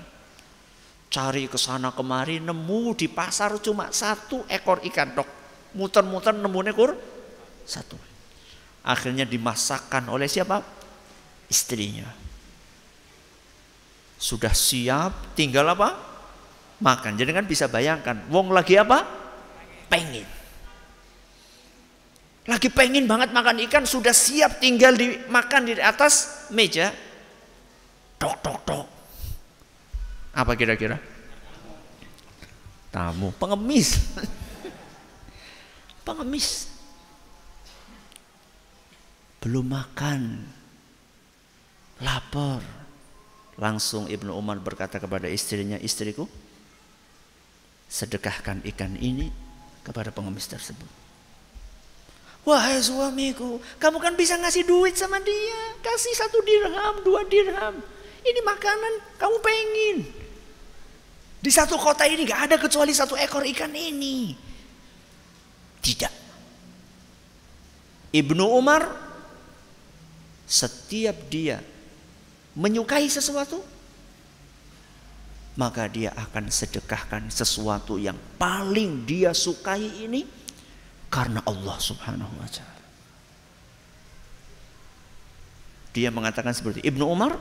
Cari 1.12 1.44
ke 1.44 1.60
sana 1.60 1.92
kemari 1.92 2.40
nemu 2.40 2.96
di 2.96 3.06
pasar 3.06 3.60
cuma 3.60 3.92
satu 3.92 4.48
ekor 4.48 4.80
ikan 4.88 5.12
dok. 5.12 5.28
Muter-muter 5.76 6.32
nemu 6.32 6.58
ekor 6.72 6.96
satu 7.68 8.12
akhirnya 8.82 9.22
dimasakkan 9.24 10.10
oleh 10.10 10.26
siapa? 10.26 10.60
Istrinya. 11.46 12.06
Sudah 14.18 14.54
siap, 14.54 15.34
tinggal 15.34 15.66
apa? 15.74 15.98
Makan. 16.82 17.18
Jadi 17.18 17.30
kan 17.30 17.46
bisa 17.46 17.66
bayangkan, 17.66 18.26
wong 18.30 18.50
lagi 18.54 18.78
apa? 18.78 19.06
Pengen. 19.90 20.26
Lagi 22.42 22.66
pengen 22.74 23.06
banget 23.06 23.30
makan 23.30 23.62
ikan, 23.70 23.86
sudah 23.86 24.10
siap 24.10 24.58
tinggal 24.58 24.98
dimakan 24.98 25.62
di 25.70 25.78
atas 25.78 26.46
meja. 26.50 26.90
Tok 28.18 28.34
tok 28.42 28.58
tok. 28.66 28.86
Apa 30.34 30.58
kira-kira? 30.58 30.98
Tamu, 32.90 33.30
pengemis. 33.38 33.98
pengemis 36.06 36.72
belum 39.42 39.66
makan 39.66 40.46
lapar. 41.98 42.62
Langsung 43.58 44.08
Ibnu 44.08 44.32
Umar 44.32 44.56
berkata 44.62 44.96
kepada 44.96 45.28
istrinya, 45.28 45.76
istriku, 45.76 46.24
sedekahkan 47.90 48.64
ikan 48.72 48.96
ini 48.96 49.28
kepada 49.84 50.08
pengemis 50.08 50.48
tersebut. 50.48 51.01
Wahai 52.42 52.82
suamiku, 52.82 53.62
kamu 53.78 54.02
kan 54.02 54.14
bisa 54.18 54.34
ngasih 54.34 54.66
duit 54.66 54.98
sama 54.98 55.22
dia. 55.22 55.78
Kasih 55.78 56.10
satu 56.18 56.42
dirham, 56.42 56.94
dua 57.06 57.22
dirham. 57.30 57.78
Ini 58.22 58.40
makanan 58.42 58.92
kamu 59.14 59.36
pengen. 59.38 59.96
Di 61.42 61.50
satu 61.50 61.78
kota 61.78 62.06
ini 62.06 62.26
gak 62.26 62.50
ada 62.50 62.56
kecuali 62.58 62.90
satu 62.90 63.14
ekor 63.14 63.46
ikan 63.46 63.70
ini. 63.74 64.34
Tidak. 65.82 66.14
Ibnu 68.14 68.44
Umar 68.46 68.90
setiap 70.46 71.16
dia 71.30 71.62
menyukai 72.52 73.08
sesuatu 73.08 73.64
maka 75.56 75.88
dia 75.88 76.12
akan 76.16 76.48
sedekahkan 76.48 77.28
sesuatu 77.28 77.96
yang 77.96 78.16
paling 78.36 79.04
dia 79.04 79.32
sukai 79.32 80.04
ini 80.04 80.24
karena 81.12 81.44
Allah 81.44 81.76
Subhanahu 81.76 82.34
wa 82.40 82.48
taala. 82.48 82.80
Dia 85.92 86.08
mengatakan 86.08 86.56
seperti 86.56 86.80
Ibnu 86.80 87.04
Umar, 87.04 87.36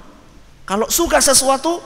kalau 0.67 0.91
suka 0.91 1.24
sesuatu 1.24 1.80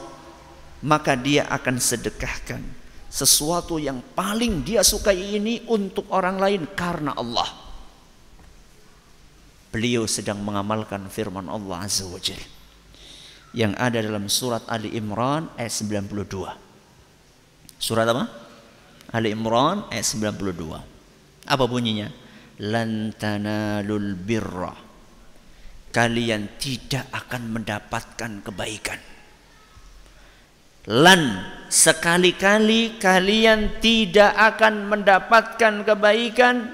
maka 0.81 1.13
dia 1.13 1.45
akan 1.45 1.77
sedekahkan 1.77 2.61
sesuatu 3.05 3.77
yang 3.77 4.01
paling 4.17 4.65
dia 4.65 4.81
sukai 4.81 5.37
ini 5.37 5.61
untuk 5.69 6.09
orang 6.09 6.41
lain 6.41 6.65
karena 6.73 7.13
Allah. 7.13 7.47
Beliau 9.69 10.09
sedang 10.09 10.41
mengamalkan 10.41 11.05
firman 11.11 11.45
Allah 11.45 11.85
Azza 11.85 12.09
wa 12.09 12.17
Jalla 12.17 12.47
yang 13.55 13.71
ada 13.79 14.03
dalam 14.03 14.27
surat 14.27 14.65
Ali 14.67 14.91
Imran 14.97 15.47
ayat 15.55 15.71
92. 15.71 16.17
Surat 17.79 18.07
apa? 18.09 18.27
Ali 19.15 19.31
Imran 19.31 19.87
ayat 19.93 20.03
92. 20.03 20.94
Apa 21.45 21.65
bunyinya? 21.69 22.09
Lan 22.65 23.13
tanalul 23.13 24.17
birra. 24.17 24.73
Kalian 25.93 26.59
tidak 26.59 27.07
akan 27.13 27.55
mendapatkan 27.55 28.31
kebaikan. 28.43 28.99
Lan 30.85 31.41
sekali-kali 31.65 33.01
kalian 33.01 33.81
tidak 33.81 34.37
akan 34.37 34.85
mendapatkan 34.85 35.81
kebaikan 35.81 36.69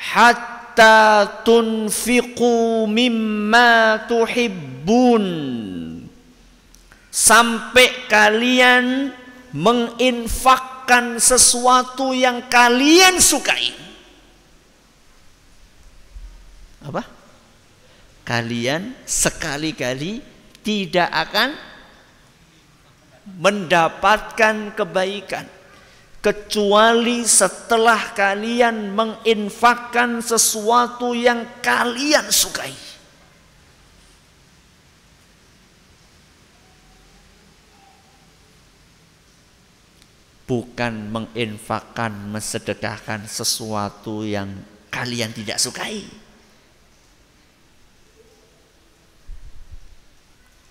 hatta 0.00 1.28
tunfiqu 1.44 2.88
mimma 2.88 4.08
tuhibbun 4.08 5.24
sampai 7.12 8.08
kalian 8.08 9.12
menginfakkan 9.52 11.20
sesuatu 11.20 12.16
yang 12.16 12.48
kalian 12.48 13.20
sukai. 13.20 13.81
Apa? 16.82 17.02
Kalian 18.22 18.94
sekali-kali 19.02 20.22
tidak 20.62 21.10
akan 21.10 21.54
mendapatkan 23.38 24.74
kebaikan 24.74 25.46
kecuali 26.22 27.26
setelah 27.26 28.14
kalian 28.14 28.94
menginfakkan 28.94 30.22
sesuatu 30.22 31.14
yang 31.14 31.42
kalian 31.62 32.30
sukai. 32.30 32.92
bukan 40.52 41.08
menginfakkan, 41.08 42.12
mensedekahkan 42.28 43.24
sesuatu 43.24 44.20
yang 44.20 44.52
kalian 44.92 45.32
tidak 45.32 45.56
sukai. 45.56 46.04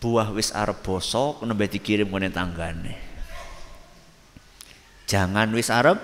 Buah 0.02 0.34
wis 0.34 0.50
arep 0.50 0.82
bosok 0.82 1.46
nembe 1.46 1.70
dikirim 1.70 2.10
kene 2.10 2.34
tanggane. 2.34 2.98
Jangan 5.06 5.54
wis 5.54 5.70
arep 5.70 6.02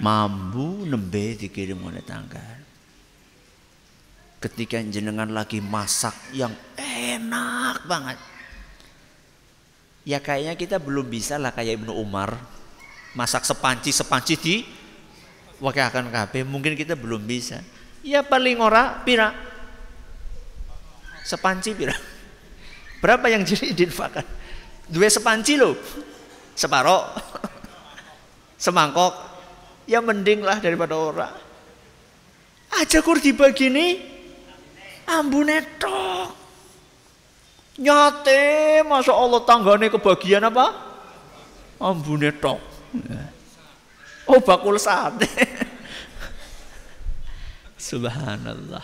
mambu 0.00 0.88
nembe 0.88 1.36
dikirim 1.36 1.84
kene 1.84 2.00
tanggane. 2.00 2.64
Ketika 4.40 4.80
jenengan 4.88 5.28
lagi 5.28 5.60
masak 5.60 6.16
yang 6.32 6.56
enak 6.80 7.84
banget. 7.84 8.16
Ya 10.08 10.20
kayaknya 10.20 10.56
kita 10.56 10.76
belum 10.80 11.08
bisa 11.08 11.36
lah 11.36 11.52
kayak 11.52 11.80
Ibnu 11.80 11.92
Umar 11.92 12.36
masak 13.14 13.46
sepanci 13.46 13.94
sepanci 13.94 14.34
di 14.36 14.56
akan 15.62 16.12
kabeh 16.12 16.44
mungkin 16.44 16.76
kita 16.76 16.92
belum 16.98 17.24
bisa 17.24 17.62
ya 18.04 18.20
paling 18.20 18.60
ora 18.60 19.00
pira 19.00 19.32
sepanci 21.24 21.72
pira 21.72 21.96
berapa 23.04 23.28
yang 23.28 23.44
jadi 23.44 23.76
dinfakan 23.76 24.24
dua 24.88 25.12
sepanci 25.12 25.60
lo 25.60 25.76
separoh 26.56 27.04
semangkok. 28.56 29.12
Ya 29.84 30.00
mending 30.00 30.40
lah 30.40 30.64
daripada 30.64 30.96
ora. 30.96 31.28
Aja 32.80 33.04
kur 33.04 33.20
dibagi 33.20 33.68
nih 33.68 34.00
ambune 35.04 35.60
tok. 35.76 36.32
Nyate 37.76 38.80
masa 38.88 39.12
Allah 39.12 39.44
tanggane 39.44 39.92
kebagian 39.92 40.40
apa? 40.48 40.72
Ambune 41.76 42.32
tok. 42.32 42.56
Oh 44.24 44.40
bakul 44.40 44.80
sate. 44.80 45.28
Subhanallah. 47.76 48.80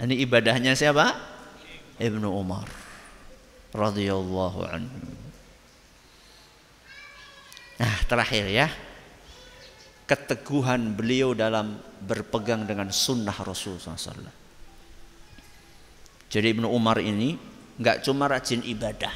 Ini 0.00 0.16
ibadahnya 0.24 0.72
siapa? 0.72 1.35
Ibnu 1.96 2.28
Umar 2.28 2.68
radhiyallahu 3.72 4.60
anhu. 4.68 5.00
Nah, 7.76 7.96
terakhir 8.08 8.48
ya. 8.48 8.68
Keteguhan 10.06 10.94
beliau 10.94 11.34
dalam 11.34 11.82
berpegang 11.98 12.62
dengan 12.62 12.94
sunnah 12.94 13.34
Rasulullah 13.34 13.98
SAW. 13.98 14.30
Jadi 16.30 16.46
Ibnu 16.54 16.70
Umar 16.70 17.02
ini 17.02 17.34
nggak 17.76 18.06
cuma 18.06 18.30
rajin 18.30 18.62
ibadah, 18.62 19.10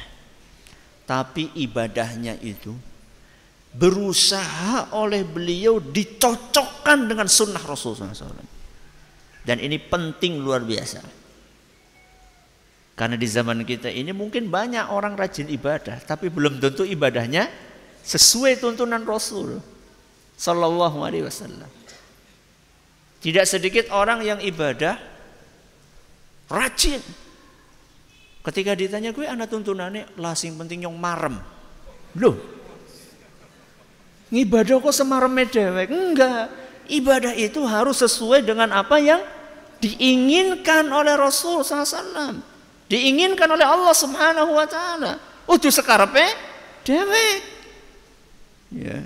tapi 1.07 1.47
ibadahnya 1.55 2.35
itu 2.43 2.75
berusaha 3.71 4.91
oleh 4.91 5.23
beliau 5.23 5.79
dicocokkan 5.79 7.07
dengan 7.07 7.31
sunnah 7.31 7.63
Rasulullah 7.63 8.11
SAW. 8.11 8.51
Dan 9.47 9.63
ini 9.63 9.79
penting 9.79 10.43
luar 10.43 10.61
biasa. 10.67 11.20
Karena 12.93 13.15
di 13.17 13.25
zaman 13.25 13.63
kita 13.65 13.87
ini 13.87 14.11
mungkin 14.11 14.51
banyak 14.51 14.91
orang 14.91 15.17
rajin 15.17 15.47
ibadah, 15.47 16.03
tapi 16.03 16.27
belum 16.27 16.59
tentu 16.61 16.85
ibadahnya 16.85 17.49
sesuai 18.03 18.61
tuntunan 18.61 19.01
Rasul 19.07 19.57
Sallallahu 20.37 21.01
Alaihi 21.01 21.25
Wasallam. 21.25 21.69
Tidak 23.21 23.45
sedikit 23.45 23.89
orang 23.93 24.25
yang 24.25 24.39
ibadah 24.41 24.97
rajin, 26.49 26.99
Ketika 28.41 28.73
ditanya 28.73 29.13
gue 29.13 29.25
anak 29.29 29.53
tuntunannya 29.53 30.17
lasing 30.17 30.57
penting 30.57 30.89
yang 30.89 30.97
marem. 30.97 31.37
Loh. 32.17 32.37
Ibadah 34.33 34.81
kok 34.81 34.95
semarem 34.95 35.37
dewek? 35.45 35.93
Enggak. 35.93 36.49
Ibadah 36.89 37.37
itu 37.37 37.61
harus 37.69 38.01
sesuai 38.01 38.41
dengan 38.41 38.73
apa 38.73 38.97
yang 38.97 39.21
diinginkan 39.77 40.89
oleh 40.89 41.13
Rasul 41.13 41.61
SAW. 41.61 42.41
Diinginkan 42.91 43.47
oleh 43.47 43.63
Allah 43.63 43.95
Subhanahu 43.95 44.51
wa 44.51 44.67
taala. 44.67 45.15
Udah 45.47 45.71
sekarepe 45.71 46.27
dewek. 46.83 47.39
Ya. 48.75 48.99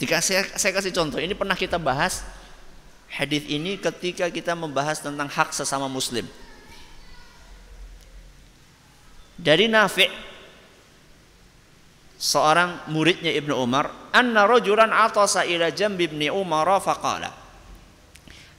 Jika 0.00 0.24
saya, 0.24 0.48
saya 0.56 0.72
kasih 0.72 0.96
contoh, 0.96 1.20
ini 1.20 1.36
pernah 1.36 1.52
kita 1.52 1.76
bahas 1.76 2.24
hadis 3.12 3.44
ini 3.52 3.76
ketika 3.76 4.32
kita 4.32 4.56
membahas 4.56 5.04
tentang 5.04 5.28
hak 5.28 5.52
sesama 5.52 5.92
muslim. 5.92 6.24
Dari 9.36 9.68
Nafi' 9.68 10.08
seorang 12.16 12.88
muridnya 12.88 13.28
Ibnu 13.36 13.52
Umar, 13.52 13.92
anna 14.16 14.48
rajulan 14.48 14.88
atasa 14.88 15.44
ila 15.44 15.68
jambi 15.68 16.08
Ibnu 16.08 16.32
Umar 16.32 16.80
faqala. 16.80 17.28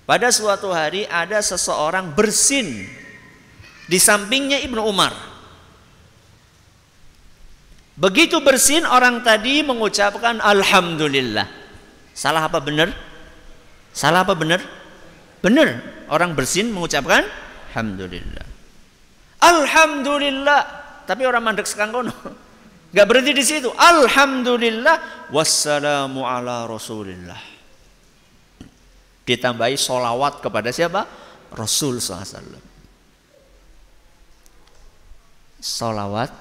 Pada 0.10 0.30
suatu 0.34 0.74
hari 0.74 1.06
ada 1.06 1.38
seseorang 1.38 2.14
bersin 2.14 2.99
di 3.90 3.98
sampingnya 3.98 4.62
Ibnu 4.62 4.86
Umar. 4.86 5.12
Begitu 8.00 8.40
bersin 8.40 8.86
orang 8.86 9.26
tadi 9.26 9.66
mengucapkan 9.66 10.38
alhamdulillah. 10.40 11.50
Salah 12.14 12.46
apa 12.48 12.62
benar? 12.62 12.94
Salah 13.92 14.24
apa 14.24 14.38
benar? 14.38 14.62
Benar, 15.42 15.82
orang 16.08 16.38
bersin 16.38 16.70
mengucapkan 16.70 17.26
alhamdulillah. 17.74 18.46
Alhamdulillah. 19.42 20.62
Tapi 21.10 21.26
orang 21.26 21.42
mandek 21.42 21.66
sekangkono. 21.66 22.14
Gak 22.96 23.06
berhenti 23.10 23.34
di 23.34 23.44
situ. 23.44 23.74
Alhamdulillah 23.74 25.28
wassalamu 25.34 26.24
ala 26.24 26.70
Rasulillah. 26.70 27.42
Ditambahi 29.26 29.76
solawat 29.78 30.42
kepada 30.42 30.70
siapa? 30.70 31.06
Rasul 31.54 31.98
SAW. 32.02 32.69
Solawat 35.60 36.32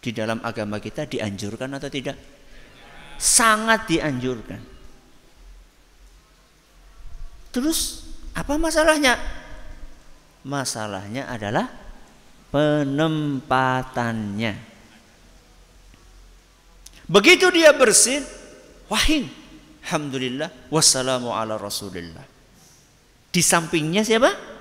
di 0.00 0.16
dalam 0.16 0.40
agama 0.40 0.80
kita 0.80 1.04
dianjurkan 1.04 1.76
atau 1.76 1.92
tidak? 1.92 2.16
Sangat 3.20 3.84
dianjurkan. 3.88 4.60
Terus 7.52 8.04
apa 8.36 8.60
masalahnya? 8.60 9.16
Masalahnya 10.44 11.24
adalah 11.28 11.68
penempatannya. 12.52 14.54
Begitu 17.06 17.46
dia 17.54 17.70
bersin, 17.72 18.26
wahing, 18.90 19.30
alhamdulillah, 19.86 20.50
wassalamu 20.68 21.30
ala 21.32 21.56
rasulillah. 21.56 22.24
Di 23.30 23.42
sampingnya 23.44 24.02
siapa? 24.02 24.55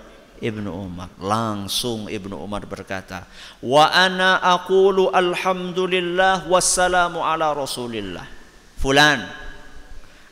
Ibnu 0.45 0.69
Umar. 0.69 1.09
Langsung 1.17 2.05
Ibnu 2.05 2.37
Umar 2.37 2.69
berkata, 2.69 3.25
"Wa 3.65 3.89
ana 3.89 4.37
aqulu 4.45 5.09
alhamdulillah 5.09 6.45
wassalamu 6.45 7.25
ala 7.25 7.57
rasulillah." 7.57 8.29
Fulan, 8.77 9.25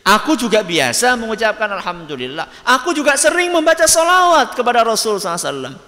Aku 0.03 0.36
juga 0.36 0.59
biasa 0.68 1.16
mengucapkan 1.16 1.72
Alhamdulillah. 1.80 2.43
Aku 2.68 2.91
juga 2.91 3.16
sering 3.16 3.55
membaca 3.55 3.88
salawat 3.88 4.51
kepada 4.51 4.84
Rasul 4.84 5.16
SAW. 5.16 5.80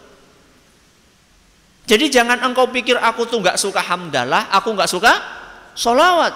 Jadi 1.83 2.05
jangan 2.07 2.39
engkau 2.39 2.71
pikir 2.71 2.95
aku 2.95 3.27
tuh 3.27 3.43
nggak 3.43 3.59
suka 3.59 3.83
hamdalah, 3.83 4.47
aku 4.55 4.71
nggak 4.71 4.87
suka 4.87 5.13
salawat. 5.75 6.31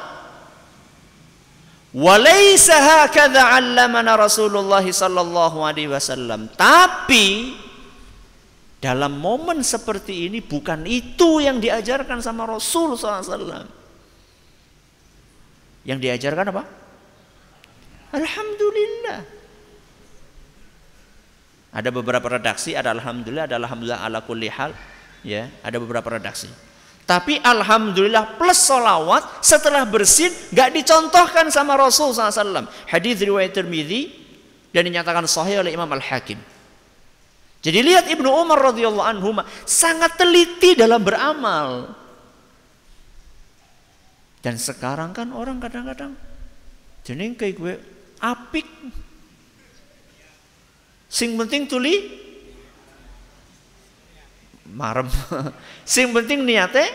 Walaysa 1.95 2.75
hakadha 2.77 3.57
'allamana 3.57 4.13
Rasulullah 4.13 4.83
sallallahu 4.83 5.63
alaihi 5.63 5.89
wasallam. 5.89 6.51
Tapi 6.53 7.55
dalam 8.79 9.19
momen 9.19 9.59
seperti 9.59 10.31
ini 10.31 10.39
bukan 10.39 10.87
itu 10.87 11.43
yang 11.43 11.59
diajarkan 11.59 12.23
sama 12.23 12.47
Rasul 12.47 12.95
SAW. 12.95 13.67
Yang 15.83 15.99
diajarkan 15.99 16.45
apa? 16.55 16.63
Alhamdulillah. 18.15 19.19
Ada 21.69 21.89
beberapa 21.93 22.25
redaksi 22.25 22.73
ada 22.73 22.89
alhamdulillah, 22.95 23.45
ada 23.45 23.61
alhamdulillah 23.61 24.01
ala 24.01 24.19
kulli 24.25 24.49
hal, 24.49 24.73
ya, 25.21 25.51
ada 25.61 25.77
beberapa 25.77 26.17
redaksi. 26.17 26.49
Tapi 27.05 27.41
alhamdulillah 27.41 28.37
plus 28.37 28.69
solawat 28.69 29.41
setelah 29.41 29.81
bersin 29.85 30.29
gak 30.53 30.73
dicontohkan 30.77 31.49
sama 31.49 31.73
Rasul 31.73 32.13
SAW. 32.13 32.69
Hadis 32.85 33.17
riwayat 33.21 33.57
Tirmidzi 33.57 34.13
dan 34.69 34.85
dinyatakan 34.85 35.25
sahih 35.25 35.65
oleh 35.65 35.73
Imam 35.73 35.89
Al 35.89 36.05
Hakim. 36.05 36.37
Jadi 37.59 37.79
lihat 37.83 38.07
Ibnu 38.07 38.29
Umar 38.31 38.71
radhiyallahu 38.71 39.07
anhu 39.07 39.35
sangat 39.67 40.15
teliti 40.15 40.79
dalam 40.79 41.03
beramal. 41.03 41.91
Dan 44.39 44.55
sekarang 44.55 45.11
kan 45.11 45.35
orang 45.35 45.59
kadang-kadang 45.59 46.15
jadi 47.03 47.35
kayak 47.35 47.53
gue 47.59 47.73
apik. 48.23 48.67
Sing 51.09 51.35
penting 51.35 51.65
tuli 51.65 52.05
marem. 54.69 55.09
Sing 55.89 56.13
penting 56.15 56.45
niatnya 56.45 56.87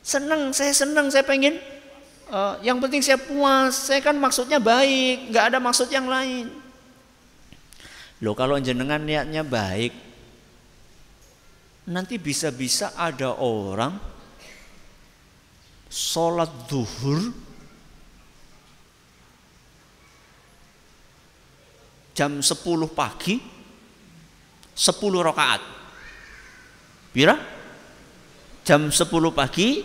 seneng. 0.00 0.50
Saya 0.50 0.72
seneng 0.72 1.12
saya 1.12 1.22
pengen 1.22 1.60
uh, 2.32 2.56
yang 2.64 2.80
penting 2.82 3.04
saya 3.04 3.20
puas. 3.20 3.76
Saya 3.76 4.00
kan 4.00 4.16
maksudnya 4.16 4.58
baik 4.58 5.30
nggak 5.30 5.44
ada 5.54 5.58
maksud 5.60 5.92
yang 5.92 6.08
lain 6.08 6.67
loh 8.22 8.34
kalau 8.34 8.58
jenengan 8.58 9.02
niatnya 9.02 9.46
baik 9.46 9.94
nanti 11.88 12.20
bisa-bisa 12.20 12.92
ada 12.98 13.38
orang 13.38 13.96
sholat 15.88 16.50
duhur 16.68 17.32
jam 22.18 22.42
10 22.42 22.58
pagi 22.90 23.58
10 24.78 25.26
rakaat. 25.26 25.62
Bira? 27.10 27.34
Jam 28.62 28.94
10 28.94 29.34
pagi 29.34 29.82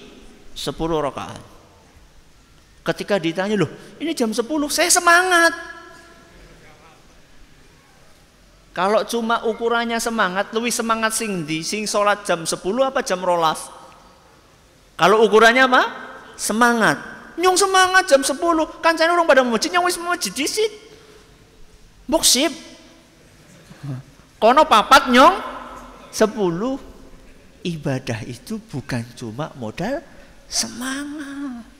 10 0.53 1.01
rakaat. 1.01 1.41
Ketika 2.85 3.17
ditanya, 3.17 3.57
"Loh, 3.57 3.69
ini 3.97 4.13
jam 4.13 4.29
10, 4.29 4.69
saya 4.69 4.93
semangat." 4.93 5.53
Kalau 8.73 9.05
cuma 9.05 9.45
ukurannya 9.45 10.01
semangat, 10.01 10.49
lebih 10.49 10.73
semangat 10.73 11.13
sing 11.13 11.45
di 11.45 11.61
sing 11.61 11.85
sholat 11.85 12.25
jam 12.25 12.41
10 12.41 12.57
apa 12.81 13.05
jam 13.05 13.21
rolas? 13.21 13.69
Kalau 14.97 15.21
ukurannya 15.21 15.69
apa? 15.69 15.83
Semangat. 16.33 16.97
Nyong 17.37 17.53
semangat 17.53 18.09
jam 18.09 18.25
10, 18.25 18.37
kan 18.81 18.97
saya 18.97 19.13
orang 19.13 19.29
pada 19.29 19.45
masjid, 19.45 19.69
nyong 19.77 19.85
wis 19.85 19.97
masjid 20.01 20.33
disit. 20.33 20.73
Mbok 22.09 22.25
sip. 22.25 22.53
Kono 24.41 24.65
papat 24.65 25.13
nyong 25.13 25.35
sepuluh. 26.09 26.75
Ibadah 27.63 28.27
itu 28.27 28.59
bukan 28.59 29.07
cuma 29.15 29.53
modal 29.55 30.03
semangat. 30.51 31.72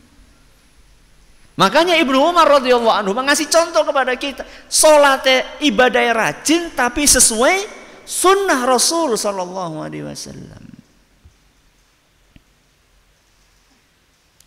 Makanya 1.54 1.94
Ibnu 2.02 2.18
Umar 2.18 2.50
radhiyallahu 2.50 2.98
anhu 2.98 3.14
mengasih 3.14 3.46
contoh 3.46 3.86
kepada 3.86 4.18
kita, 4.18 4.42
salat 4.66 5.26
ibadah 5.62 6.02
rajin 6.10 6.74
tapi 6.74 7.06
sesuai 7.06 7.70
sunnah 8.10 8.66
Rasul 8.66 9.14
sallallahu 9.14 9.86
alaihi 9.86 10.10
wasallam. 10.10 10.74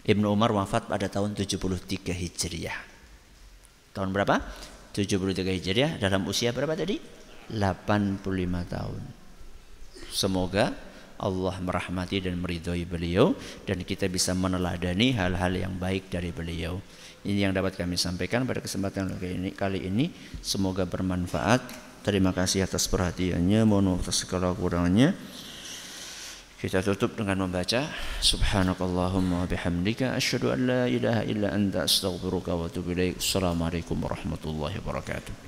Ibnu 0.07 0.27
Umar 0.31 0.55
wafat 0.55 0.87
pada 0.87 1.11
tahun 1.11 1.35
73 1.35 2.15
Hijriah. 2.15 2.79
Tahun 3.91 4.11
berapa? 4.15 4.39
73 4.95 5.43
Hijriah 5.43 5.99
dalam 5.99 6.27
usia 6.31 6.55
berapa 6.55 6.79
tadi? 6.79 6.99
85 7.51 8.23
tahun. 8.67 9.03
Semoga 10.11 10.75
Allah 11.17 11.57
merahmati 11.61 12.21
dan 12.21 12.41
meridhoi 12.41 12.85
beliau 12.85 13.33
dan 13.65 13.81
kita 13.83 14.09
bisa 14.09 14.37
meneladani 14.37 15.17
hal-hal 15.17 15.53
yang 15.57 15.75
baik 15.77 16.13
dari 16.13 16.33
beliau. 16.33 16.81
Ini 17.27 17.51
yang 17.51 17.55
dapat 17.57 17.75
kami 17.75 17.99
sampaikan 17.99 18.47
pada 18.47 18.63
kesempatan 18.63 19.19
kali 19.59 19.81
ini. 19.83 20.15
Semoga 20.45 20.87
bermanfaat. 20.87 21.59
Terima 22.07 22.31
kasih 22.31 22.63
atas 22.63 22.87
perhatiannya. 22.87 23.67
Mohon 23.67 23.99
atas 23.99 24.23
segala 24.23 24.55
kurangnya. 24.55 25.11
Kita 26.57 26.81
tutup 26.81 27.19
dengan 27.19 27.45
membaca 27.45 27.85
Subhanakallahumma 28.25 29.45
bihamdika 29.45 30.17
asyhadu 30.17 30.57
an 30.57 30.61
la 30.65 30.83
ilaha 30.89 31.23
illa 31.29 31.53
anta 31.53 31.85
astaghfiruka 31.85 32.57
wa 32.57 32.71
atubu 32.71 32.97
ilaik. 32.97 33.21
Assalamualaikum 33.21 33.99
warahmatullahi 34.01 34.81
wabarakatuh. 34.81 35.46